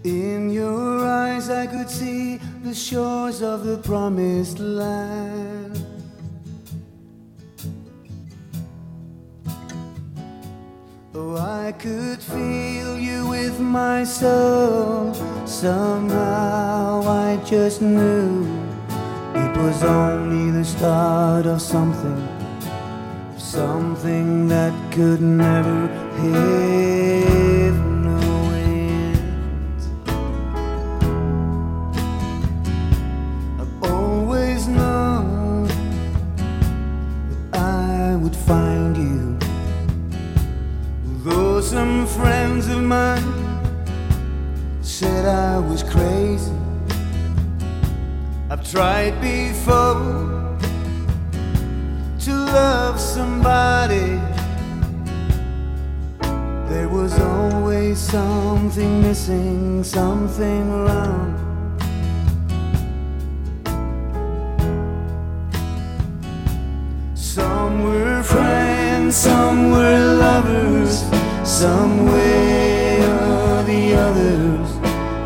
In 0.07 0.51
your 0.51 1.05
eyes, 1.05 1.51
I 1.51 1.67
could 1.67 1.91
see 1.91 2.37
the 2.63 2.73
shores 2.73 3.43
of 3.43 3.65
the 3.65 3.79
promised 3.79 4.61
land. 4.61 5.85
Oh, 11.13 11.37
I 11.37 11.73
could 11.73 12.21
feel 12.23 12.97
you 12.97 13.27
with 13.27 13.59
my 13.59 14.05
soul. 14.05 15.13
Somehow 15.45 17.03
I 17.03 17.41
just 17.45 17.83
knew 17.83 18.47
it 19.35 19.57
was 19.57 19.83
only 19.83 20.53
the 20.53 20.65
start 20.65 21.47
of 21.47 21.61
something, 21.61 22.23
something 23.39 24.47
that 24.47 24.73
could 24.93 25.21
never 25.21 25.89
have 25.89 27.36
friends 42.17 42.67
of 42.69 42.83
mine 42.83 43.23
said 44.81 45.27
I 45.27 45.59
was 45.59 45.83
crazy. 45.83 46.53
I've 48.51 48.65
tried 48.71 49.21
before 49.21 50.57
to 52.25 52.33
love 52.33 52.99
somebody. 52.99 54.19
There 56.71 56.89
was 56.89 57.13
always 57.21 57.99
something 57.99 59.03
missing, 59.03 59.85
something 59.85 60.73
wrong. 60.85 61.29
Some 67.15 67.85
were 67.85 68.23
friends, 68.23 69.17
some 69.17 69.71
were 69.73 70.15
lovers. 70.25 71.16
Some 71.57 72.05
way 72.05 73.01
or 73.01 73.63
the 73.65 73.95
others. 74.07 74.69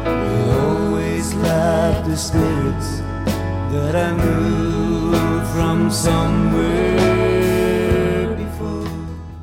We 0.06 0.38
always 0.62 1.34
laughed 1.34 2.06
the 2.06 2.16
spirits 2.16 2.90
that 3.74 3.94
I 3.96 4.10
knew 4.14 5.42
from 5.52 5.90
somewhere 5.90 7.10
before. 8.38 8.86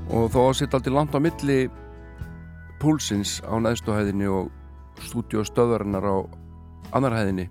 og 0.08 0.32
þó 0.32 0.40
að 0.46 0.54
sitta 0.62 0.80
aldrei 0.80 0.96
langt 0.96 1.12
á 1.12 1.20
milli 1.20 1.60
púlsins 2.80 3.44
á 3.44 3.60
neðstuhæðinni 3.60 4.32
og 4.32 4.48
stúdíostöðvarinnar 5.10 6.08
á 6.08 6.24
annar 6.96 7.18
hæðinni 7.20 7.50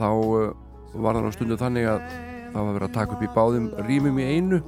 þá 0.00 0.08
uh, 0.16 0.56
var 0.96 1.12
það 1.20 1.28
á 1.28 1.36
stundu 1.36 1.60
þannig 1.60 1.92
að 1.92 2.00
það 2.56 2.62
var 2.64 2.72
verið 2.72 2.88
að 2.88 2.96
taka 2.96 3.12
upp 3.18 3.28
í 3.28 3.34
báðum 3.36 3.68
rýmum 3.84 4.16
í 4.16 4.32
einu 4.32 4.64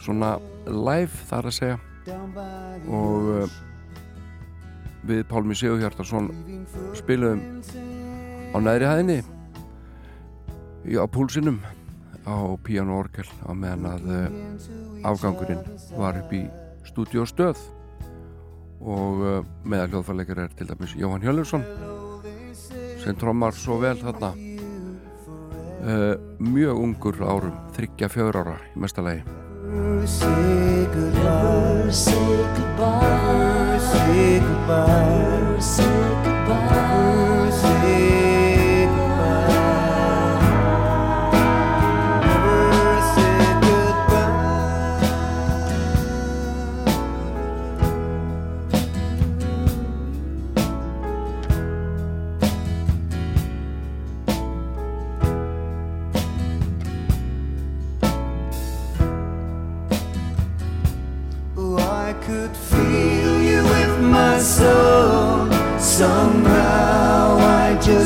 svona 0.00 0.38
live 0.64 1.28
þar 1.28 1.52
að 1.52 1.58
segja 1.60 1.78
og 2.08 3.26
uh, 3.34 3.58
við 5.06 5.24
Pálmi 5.28 5.56
Sigurhjartarsson 5.56 6.30
spiluðum 6.96 7.42
á 8.52 8.56
neðri 8.60 8.88
hæðinni 8.88 9.18
á 10.96 11.04
púlsinum 11.12 11.60
á 12.24 12.56
piano 12.64 13.00
orgel 13.02 13.28
á 13.44 13.52
meðan 13.52 13.88
að 13.90 14.08
uh, 14.08 15.10
afgangurinn 15.10 15.64
var 15.96 16.20
upp 16.20 16.32
í 16.36 16.44
stúdíostöð. 16.88 17.60
Og 18.80 19.20
uh, 19.20 19.40
meðal 19.68 19.90
hljóðfærleikar 19.92 20.46
er 20.46 20.54
til 20.56 20.68
dæmis 20.70 20.96
Jóhann 20.96 21.24
Hjörlursson 21.24 21.66
sem 23.00 23.16
trommar 23.20 23.56
svo 23.56 23.78
vel 23.80 23.96
þarna 24.00 24.34
mjög 26.36 26.76
ungur 26.84 27.22
árum 27.24 27.56
þryggja 27.72 28.10
fjör 28.12 28.36
ára 28.42 28.58
í 28.74 28.82
mestalagi 28.84 29.39
Say 29.70 30.86
goodbye, 30.92 31.90
say 31.90 32.12
goodbye, 32.56 33.78
say 33.78 34.40
goodbye, 34.40 35.58
say 35.60 35.84
goodbye, 36.24 37.50
say 37.52 37.70
goodbye. 37.70 38.29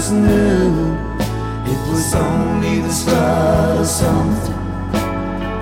Just 0.05 0.17
knew 0.17 0.99
it 1.65 1.81
was 1.89 2.15
only 2.15 2.81
the 2.81 2.93
start 2.93 3.79
of 3.81 3.87
something, 3.87 4.61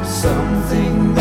something 0.04 1.11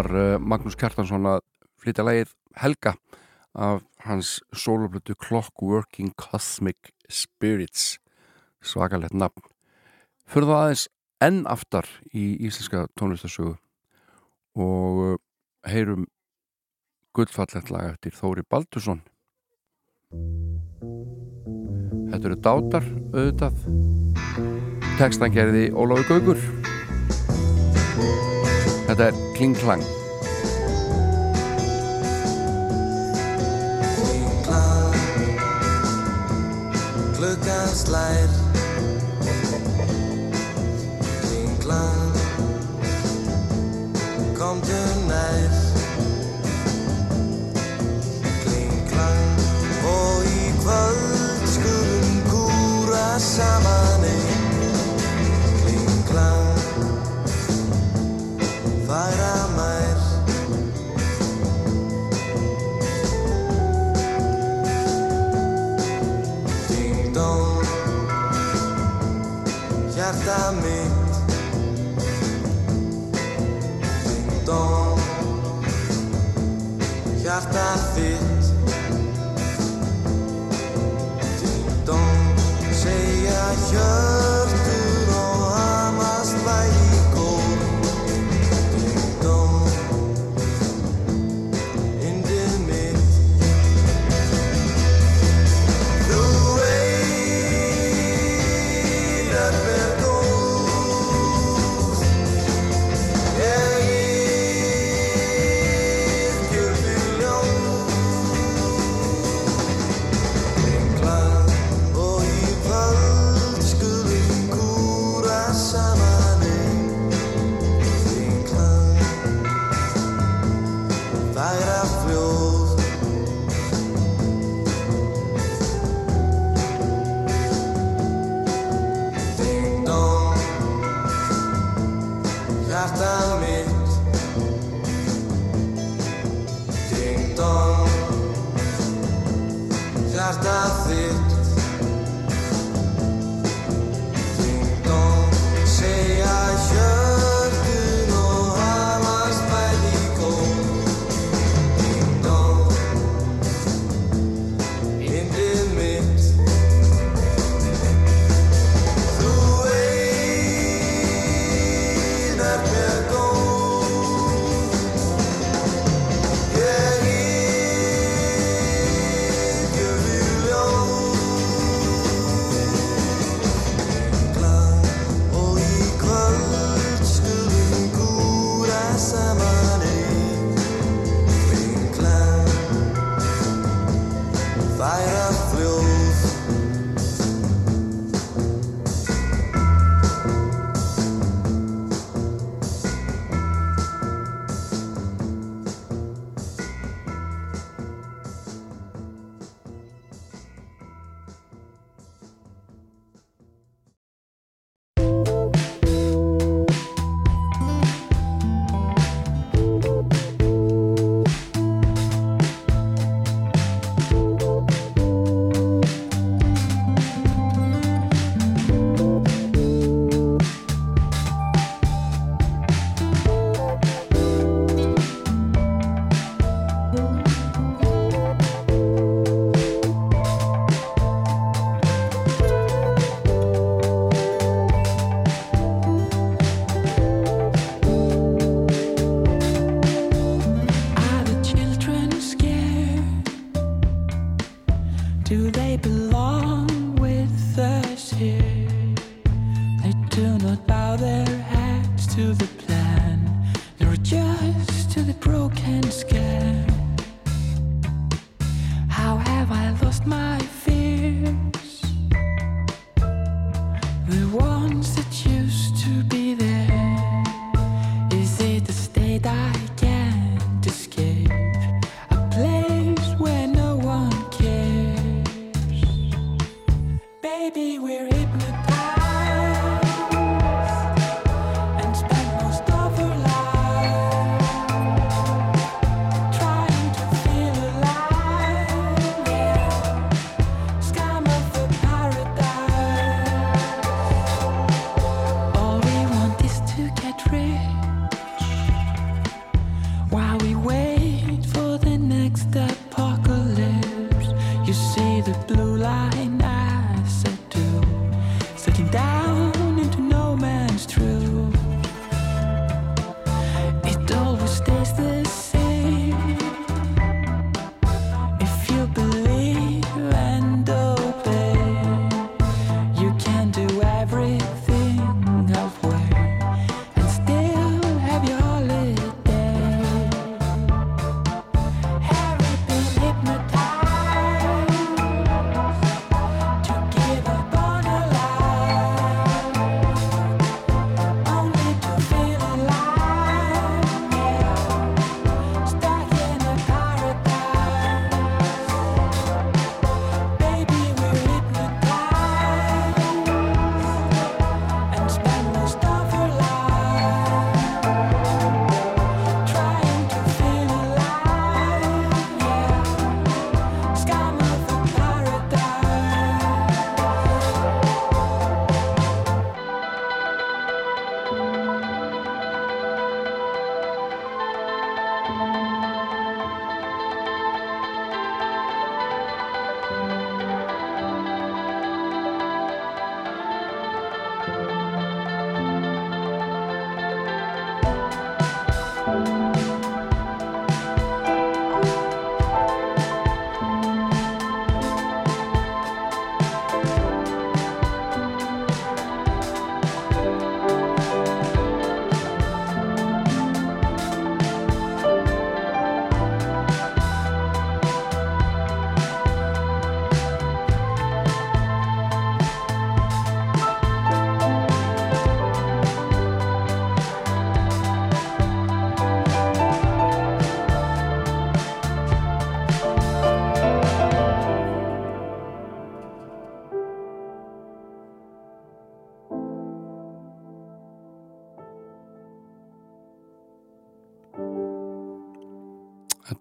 var 0.00 0.16
eh, 0.16 0.38
Magnús 0.40 0.76
Kjartansson 0.78 1.28
að 1.28 1.42
flytja 1.80 2.04
lægið 2.06 2.32
Helga 2.60 2.94
af 3.54 3.82
hans 4.04 4.38
soloplötu 4.56 5.16
Clockworking 5.18 6.14
Cosmic 6.16 6.92
Spirits. 7.10 7.98
Svakalett 8.62 9.14
nafn. 9.16 9.44
Fyrir 10.30 10.48
það 10.48 10.62
aðeins 10.62 10.86
enn 11.24 11.42
aftar 11.50 11.88
í 12.16 12.24
íslenska 12.46 12.86
tónlistasögu 12.96 13.56
og 14.60 15.02
eh, 15.08 15.18
heyrum 15.68 16.06
gullfallett 17.16 17.72
laga 17.72 17.94
eftir 17.96 18.14
Þóri 18.16 18.46
Baldursson. 18.48 19.02
Þetta 22.10 22.24
eru 22.26 22.40
dátar 22.40 22.88
auðvitað. 23.12 23.64
Textan 25.00 25.32
gerði 25.32 25.70
Óláfi 25.72 26.08
Gaugur 26.10 26.40
Þetta 28.90 29.04
er 29.06 29.18
Kling 29.36 29.52
Klang. 29.54 29.82
Kling 33.94 34.32
Klang 34.42 34.96
Klukkans 37.14 37.84
lær 37.94 38.32
Kling 41.22 41.54
Klang. 41.62 42.18
Komdu 44.34 44.80
nær? 45.06 45.54
Kling 48.42 48.74
Klang. 48.90 49.46
Og 49.92 50.26
í 50.26 50.50
kvöld 50.64 51.46
skulum 51.54 52.18
kúra 52.34 53.06
saman. 53.22 53.89
Déjame 70.30 70.69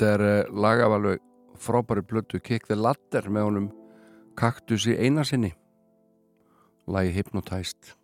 lag 0.01 0.79
af 0.79 0.93
alveg 0.95 1.19
frábæri 1.59 2.01
blötu 2.01 2.39
Kick 2.39 2.67
the 2.67 2.75
Ladder 2.75 3.29
með 3.29 3.43
honum 3.43 3.71
Kaktus 4.37 4.85
í 4.87 4.95
eina 4.95 5.23
sinni. 5.23 5.53
Lagi 6.87 7.11
Hypnotized. 7.11 7.95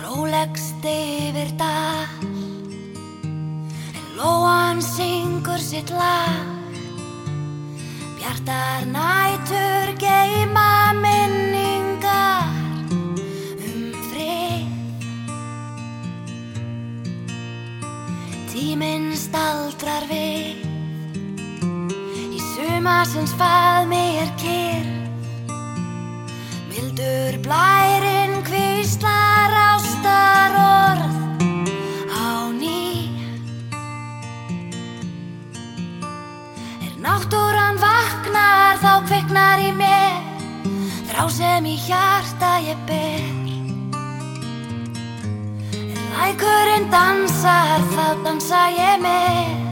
Rólegst 0.00 0.80
yfir 0.84 1.52
dal 1.60 2.08
En 3.92 4.06
lóan 4.16 4.80
syngur 4.80 5.60
sitt 5.60 5.90
lag 5.90 6.49
Bjartar 8.20 8.84
nætur 8.84 9.94
geima 9.96 10.92
minningar 10.92 12.52
um 13.64 13.94
frið. 14.10 14.68
Tíminn 18.52 19.16
staldrar 19.16 20.04
við. 20.12 20.60
Í 22.28 22.44
sumarsins 22.52 23.32
faðmi 23.40 24.04
er 24.20 24.32
kyrr. 24.44 24.88
Mildur 26.68 27.40
blærin 27.40 27.80
kvíslar 27.80 28.19
vaknar 38.30 38.78
þá 38.78 38.92
kviknar 39.08 39.60
í 39.60 39.70
mér. 39.74 40.20
Þrá 41.10 41.28
sem 41.30 41.66
í 41.66 41.76
hjarta 41.76 42.60
ég 42.62 42.78
ber. 42.86 43.24
Er 45.74 45.98
lækurinn 46.14 46.90
dansar 46.90 47.82
þá 47.94 48.06
dansa 48.24 48.68
ég 48.76 49.02
með 49.02 49.69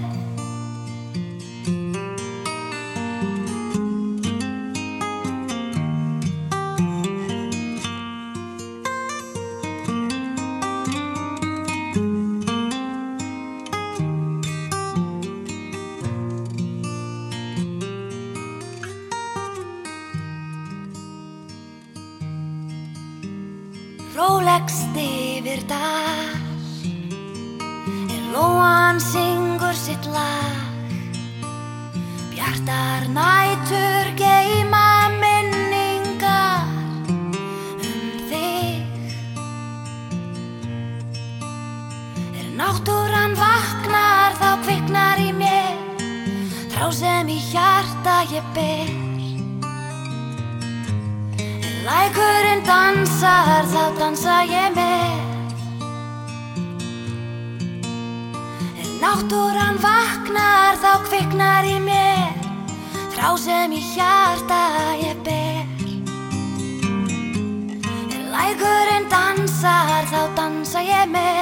dansa 70.69 70.81
ég 70.85 71.09
með 71.09 71.37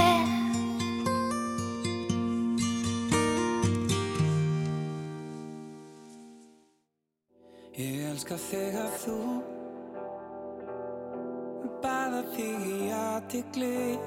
Ég 7.77 8.05
elska 8.07 8.39
þig 8.39 8.77
að 8.78 8.94
þú 9.03 9.16
Baða 11.82 12.23
þig 12.36 12.69
í 12.70 12.78
aðtikli 12.94 13.98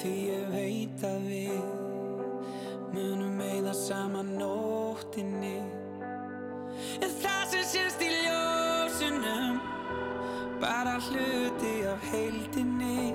Því 0.00 0.14
ég 0.30 0.48
veit 0.56 1.04
að 1.04 1.28
við 1.28 1.62
Munum 2.92 3.38
meða 3.38 3.72
saman 3.72 4.34
nóttinni. 4.36 5.58
En 7.00 7.14
það 7.22 7.44
sem 7.54 7.64
sést 7.70 8.04
í 8.04 8.10
ljósunum 8.12 8.31
Bara 10.62 10.98
hluti 11.00 11.82
af 11.92 11.98
heildinni. 12.12 13.14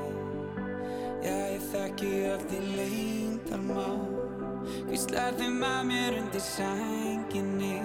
Já, 1.23 1.37
ég 1.55 1.63
þekki 1.71 2.09
allt 2.31 2.51
í 2.53 2.59
leyndamá 2.75 3.85
Hvíslar 4.89 5.33
þeim 5.39 5.63
að 5.65 5.79
mér 5.89 6.17
undir 6.19 6.43
sænginni 6.43 7.79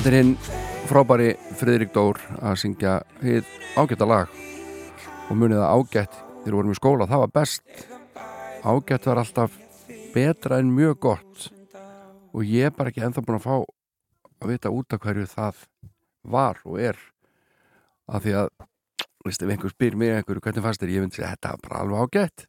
Þetta 0.00 0.14
er 0.14 0.22
hinn 0.22 0.36
frábæri 0.88 1.24
Friðrik 1.60 1.90
Dór 1.92 2.16
að 2.40 2.54
syngja 2.62 2.92
hið 3.20 3.48
ágætta 3.76 4.06
lag. 4.08 4.30
Og 5.28 5.36
munið 5.36 5.58
að 5.60 5.74
ágætt 5.76 6.14
þegar 6.38 6.54
vorum 6.56 6.72
í 6.72 6.76
skóla, 6.78 7.06
það 7.10 7.20
var 7.20 7.34
best. 7.34 7.82
Ágætt 8.64 9.08
var 9.10 9.20
alltaf 9.20 9.58
betra 10.14 10.56
en 10.62 10.70
mjög 10.72 10.96
gott. 11.04 11.50
Og 12.32 12.48
ég 12.48 12.70
er 12.70 12.72
bara 12.78 12.88
ekki 12.88 13.02
ennþá 13.04 13.24
búin 13.26 13.36
að 13.42 13.44
fá 13.44 13.58
að 13.58 14.54
vita 14.54 14.72
út 14.72 14.96
af 14.96 15.02
hverju 15.04 15.26
það 15.34 15.60
var 16.38 16.62
og 16.64 16.80
er. 16.80 17.04
Af 18.08 18.24
því 18.24 18.34
að 18.40 18.50
veist, 19.28 19.44
ef 19.44 19.52
einhver 19.52 19.76
spyr 19.76 20.00
mig 20.00 20.14
einhverju 20.14 20.46
hvernig 20.48 20.64
fannst 20.70 20.80
þér, 20.80 20.94
ég 20.94 21.04
myndi 21.04 21.20
segja 21.20 21.34
þetta 21.34 21.52
var 21.58 21.62
bara 21.68 21.82
alveg 21.84 22.06
ágætt. 22.06 22.46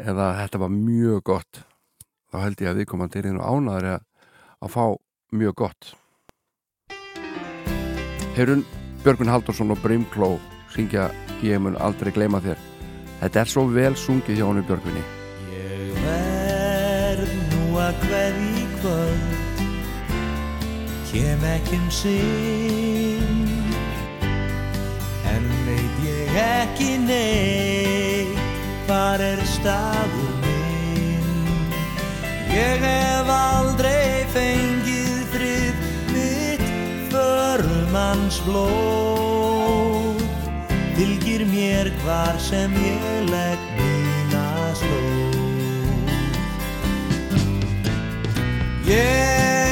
Eða 0.00 0.32
þetta 0.40 0.64
var 0.64 0.74
mjög 0.80 1.22
gott. 1.34 1.62
Þá 2.32 2.40
held 2.46 2.64
ég 2.64 2.72
að 2.72 2.80
við 2.82 2.90
komum 2.94 3.12
til 3.12 3.26
einu 3.28 3.44
ánæður 3.44 3.92
að, 3.98 4.10
að 4.64 4.76
fá 4.78 4.84
mjög 5.30 5.54
gott. 5.54 5.96
Heyrun 8.36 8.64
Björgvin 9.04 9.28
Haldursson 9.28 9.70
og 9.70 9.78
Brimkló 9.82 10.38
syngja 10.74 11.10
Ég 11.42 11.58
mun 11.58 11.76
aldrei 11.80 12.12
gleyma 12.12 12.40
þér. 12.44 12.58
Þetta 13.20 13.40
er 13.40 13.48
svo 13.48 13.64
vel 13.72 13.94
sungið 13.96 14.38
hjá 14.38 14.46
honum 14.48 14.66
Björgvinni 14.68 15.02
Ég 15.52 15.98
verð 16.04 17.32
nú 17.52 17.78
að 17.80 18.04
hverði 18.04 18.50
í 18.60 18.66
kvöld. 18.80 19.30
Kem 21.10 21.46
ekki 21.54 21.80
um 21.80 21.88
sinn. 21.90 23.48
En 25.30 25.48
veit 25.66 26.04
ég 26.06 26.36
ekki 26.44 26.92
neitt 27.06 28.38
Hvar 28.86 29.22
er 29.22 29.42
staður 29.46 30.32
minn? 30.42 31.70
Ég 32.50 32.82
hef 32.82 33.28
aldrei 33.30 33.99
Förumanns 38.00 38.40
blóð. 38.40 40.22
Fylgir 40.96 41.44
mér 41.46 41.92
hvar 42.02 42.38
sem 42.38 42.72
ég 42.72 43.28
legg 43.28 43.58
mína 43.76 44.74
slóð 44.74 46.08
Ég 48.86 49.69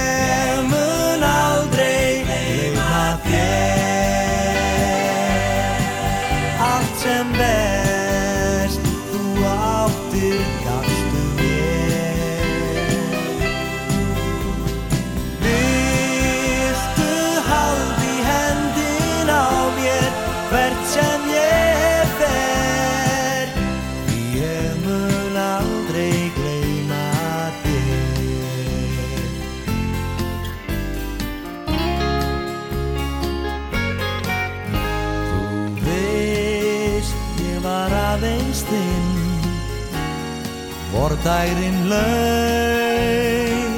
Vordærin 41.09 41.89
laun 41.91 43.73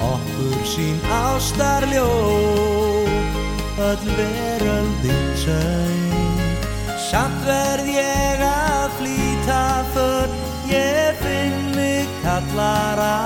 Okkur 0.00 0.64
sín 0.66 0.98
ástarljó 1.06 2.10
Öll 3.78 4.06
veröldin 4.18 5.28
söng 5.42 6.14
Samt 7.10 7.46
verð 7.46 7.86
ég 7.94 8.42
að 8.42 8.90
flýta 8.98 9.62
för 9.94 10.26
Ég 10.66 11.14
finn 11.22 11.58
mig 11.78 12.10
kallar 12.24 12.98
á. 12.98 13.22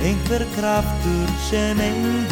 Einhver 0.00 0.44
kraftur 0.56 1.28
sem 1.50 1.80
enginn 1.80 2.25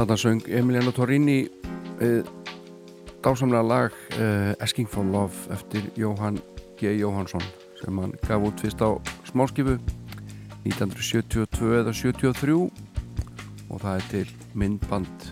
Þarna 0.00 0.16
söng 0.16 0.46
Emiliano 0.48 0.94
Torrini 0.96 1.42
uh, 2.00 2.24
dásamlega 3.20 3.60
lag 3.68 3.96
uh, 4.16 4.54
Asking 4.64 4.88
for 4.88 5.04
Love 5.04 5.52
eftir 5.52 5.90
Jóhann 5.92 6.38
G. 6.80 6.94
Jóhannsson 6.96 7.44
sem 7.82 8.00
hann 8.00 8.14
gaf 8.24 8.40
út 8.48 8.64
fyrst 8.64 8.80
á 8.80 8.96
smáskifu 9.28 9.76
1972 10.64 11.76
eða 11.82 11.92
73 11.92 12.56
og 13.68 13.76
það 13.84 13.92
er 13.92 14.08
til 14.08 14.24
myndband 14.56 15.28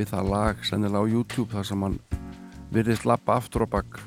við 0.00 0.14
það 0.14 0.32
lag 0.32 0.64
sennilega 0.64 1.04
á 1.04 1.12
YouTube 1.12 1.52
þar 1.52 1.68
sem 1.68 1.84
hann 1.84 2.00
virðist 2.72 3.04
lappa 3.04 3.36
aftur 3.36 3.68
og 3.68 3.74
bakk 3.76 4.00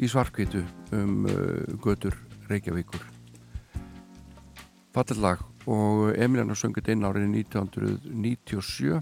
í 0.00 0.08
svarkvitu 0.08 0.64
um 0.96 1.26
uh, 1.28 1.76
götur 1.76 2.16
Reykjavíkur. 2.48 3.04
Fallet 4.96 5.20
lag 5.20 5.50
og 5.70 6.12
Emiliano 6.18 6.56
söngið 6.58 6.92
inn 6.94 7.06
árið 7.06 7.28
1997 7.44 9.00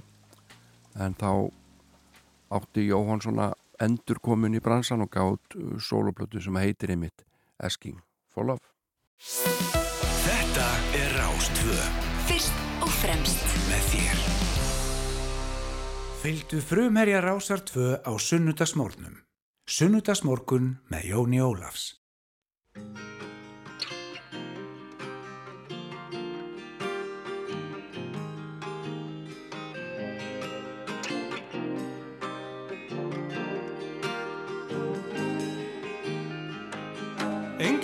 en 1.02 1.16
þá 1.18 1.30
átti 2.52 2.86
Jóhannsson 2.90 3.40
að 3.42 3.56
endur 3.82 4.20
komin 4.22 4.54
í 4.54 4.62
bransan 4.62 5.02
og 5.04 5.10
gátt 5.12 5.56
soloplötu 5.82 6.42
sem 6.42 6.58
heitir 6.60 6.92
einmitt 6.94 7.24
Asking 7.62 7.98
for 8.32 8.46
Love. 8.46 8.62
Þetta 10.22 10.68
er 10.98 11.16
Rástvö 11.18 11.78
Fyrst 12.28 12.62
og 12.82 12.92
fremst. 13.00 13.42
Með 13.70 13.88
þér. 13.92 14.22
Fylgdu 16.22 16.60
frumherja 16.62 17.22
Rásar 17.24 17.64
2 17.66 18.02
á 18.06 18.12
sunnudagsmórnum. 18.14 19.16
Sunnudagsmorgun 19.66 20.76
með 20.90 21.08
Jóni 21.10 21.42
Ólafs. 21.42 21.96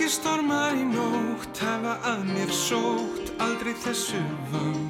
Engir 0.08 0.22
stormar 0.22 0.72
í 0.72 0.84
nótt 0.88 1.58
hafa 1.60 1.98
að 2.08 2.22
mér 2.30 2.48
sótt 2.56 3.28
aldrei 3.44 3.74
þessu 3.76 4.16
vang 4.48 4.88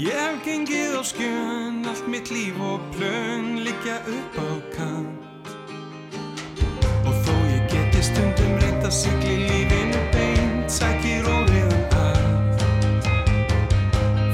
Ég 0.00 0.16
hef 0.16 0.38
gengið 0.46 0.96
á 0.96 1.02
skjön 1.04 1.84
allt 1.92 2.08
mitt 2.08 2.32
líf 2.32 2.56
og 2.56 2.80
plön 2.96 3.60
liggja 3.68 3.98
upp 4.14 4.40
á 4.40 4.48
kant. 4.78 5.52
Og 7.04 7.12
þó 7.28 7.36
ég 7.52 7.68
geti 7.68 8.00
stundum 8.08 8.56
reynt 8.64 8.80
að 8.80 8.96
sigli 9.02 9.36
lífinu 9.44 10.02
beint 10.16 10.72
sækir 10.72 11.28
óriðan 11.28 11.84
að 12.00 12.24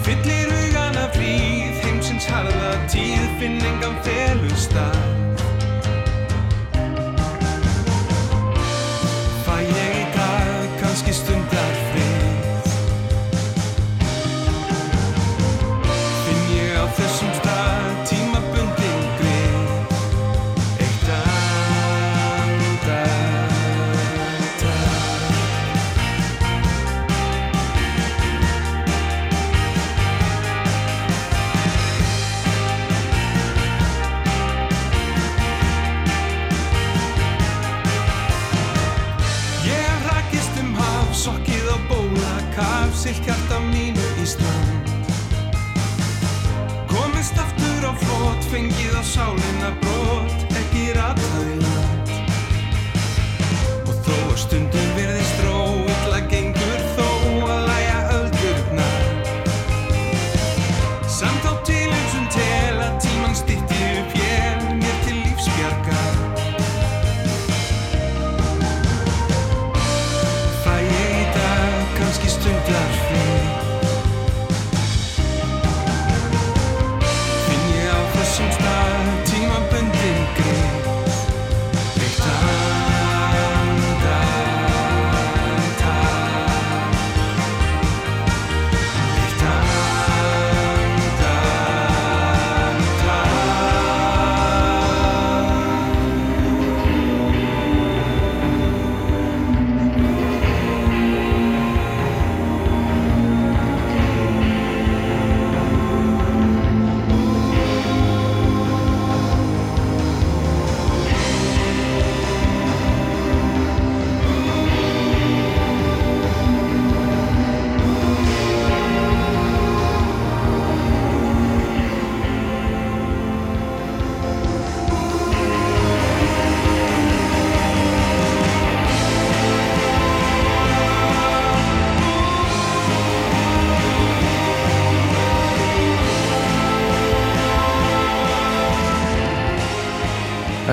Fyllir 0.07 0.55
hugan 0.55 1.03
af 1.03 1.19
fríð 1.19 1.83
heimsins 1.83 2.31
harða 2.31 2.77
tíð 2.87 3.27
finn 3.43 3.59
engan 3.59 3.99
felustað 4.07 5.18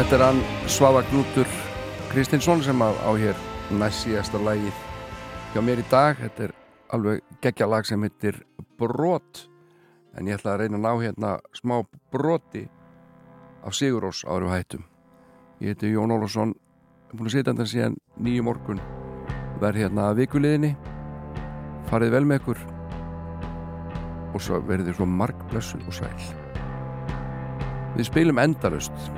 Þetta 0.06 0.18
er 0.20 0.22
hann 0.22 0.42
Svava 0.70 1.00
Knútur 1.10 1.48
Kristinsson 2.12 2.60
sem 2.62 2.78
á, 2.78 2.94
á 2.94 3.10
hér 3.18 3.40
næst 3.74 4.04
síðasta 4.04 4.38
lagið 4.38 4.76
hjá 5.56 5.64
mér 5.66 5.82
í 5.82 5.86
dag. 5.90 6.20
Þetta 6.20 6.44
er 6.46 6.54
alveg 6.94 7.24
geggja 7.42 7.66
lag 7.66 7.90
sem 7.90 8.06
heitir 8.06 8.38
Brot 8.78 9.48
en 10.14 10.30
ég 10.30 10.38
ætla 10.38 10.54
að 10.54 10.62
reyna 10.62 10.78
að 10.78 10.86
ná 10.86 11.02
hérna 11.02 11.34
smá 11.58 11.80
broti 12.14 12.68
af 13.66 13.74
Sigurós 13.74 14.22
árum 14.30 14.54
hættum. 14.54 14.86
Ég 15.58 15.74
heiti 15.74 15.90
Jón 15.90 16.14
Ólafsson, 16.14 16.54
er 17.10 17.18
búin 17.18 17.34
að 17.34 17.40
sitja 17.40 17.50
þetta 17.56 17.70
síðan 17.74 18.00
nýju 18.22 18.46
morgun 18.46 18.86
verð 19.58 19.88
hérna 19.88 20.12
að 20.12 20.22
vikuliðinni 20.22 20.76
farið 21.90 22.20
vel 22.20 22.28
með 22.30 22.44
ykkur 22.44 22.66
og 24.38 24.38
svo 24.38 24.62
verðið 24.70 24.94
þið 24.94 25.02
svo 25.02 25.14
margblessu 25.18 25.82
og 25.82 26.02
sæl. 26.04 26.34
Við 27.98 28.14
spilum 28.14 28.46
endalust 28.46 29.16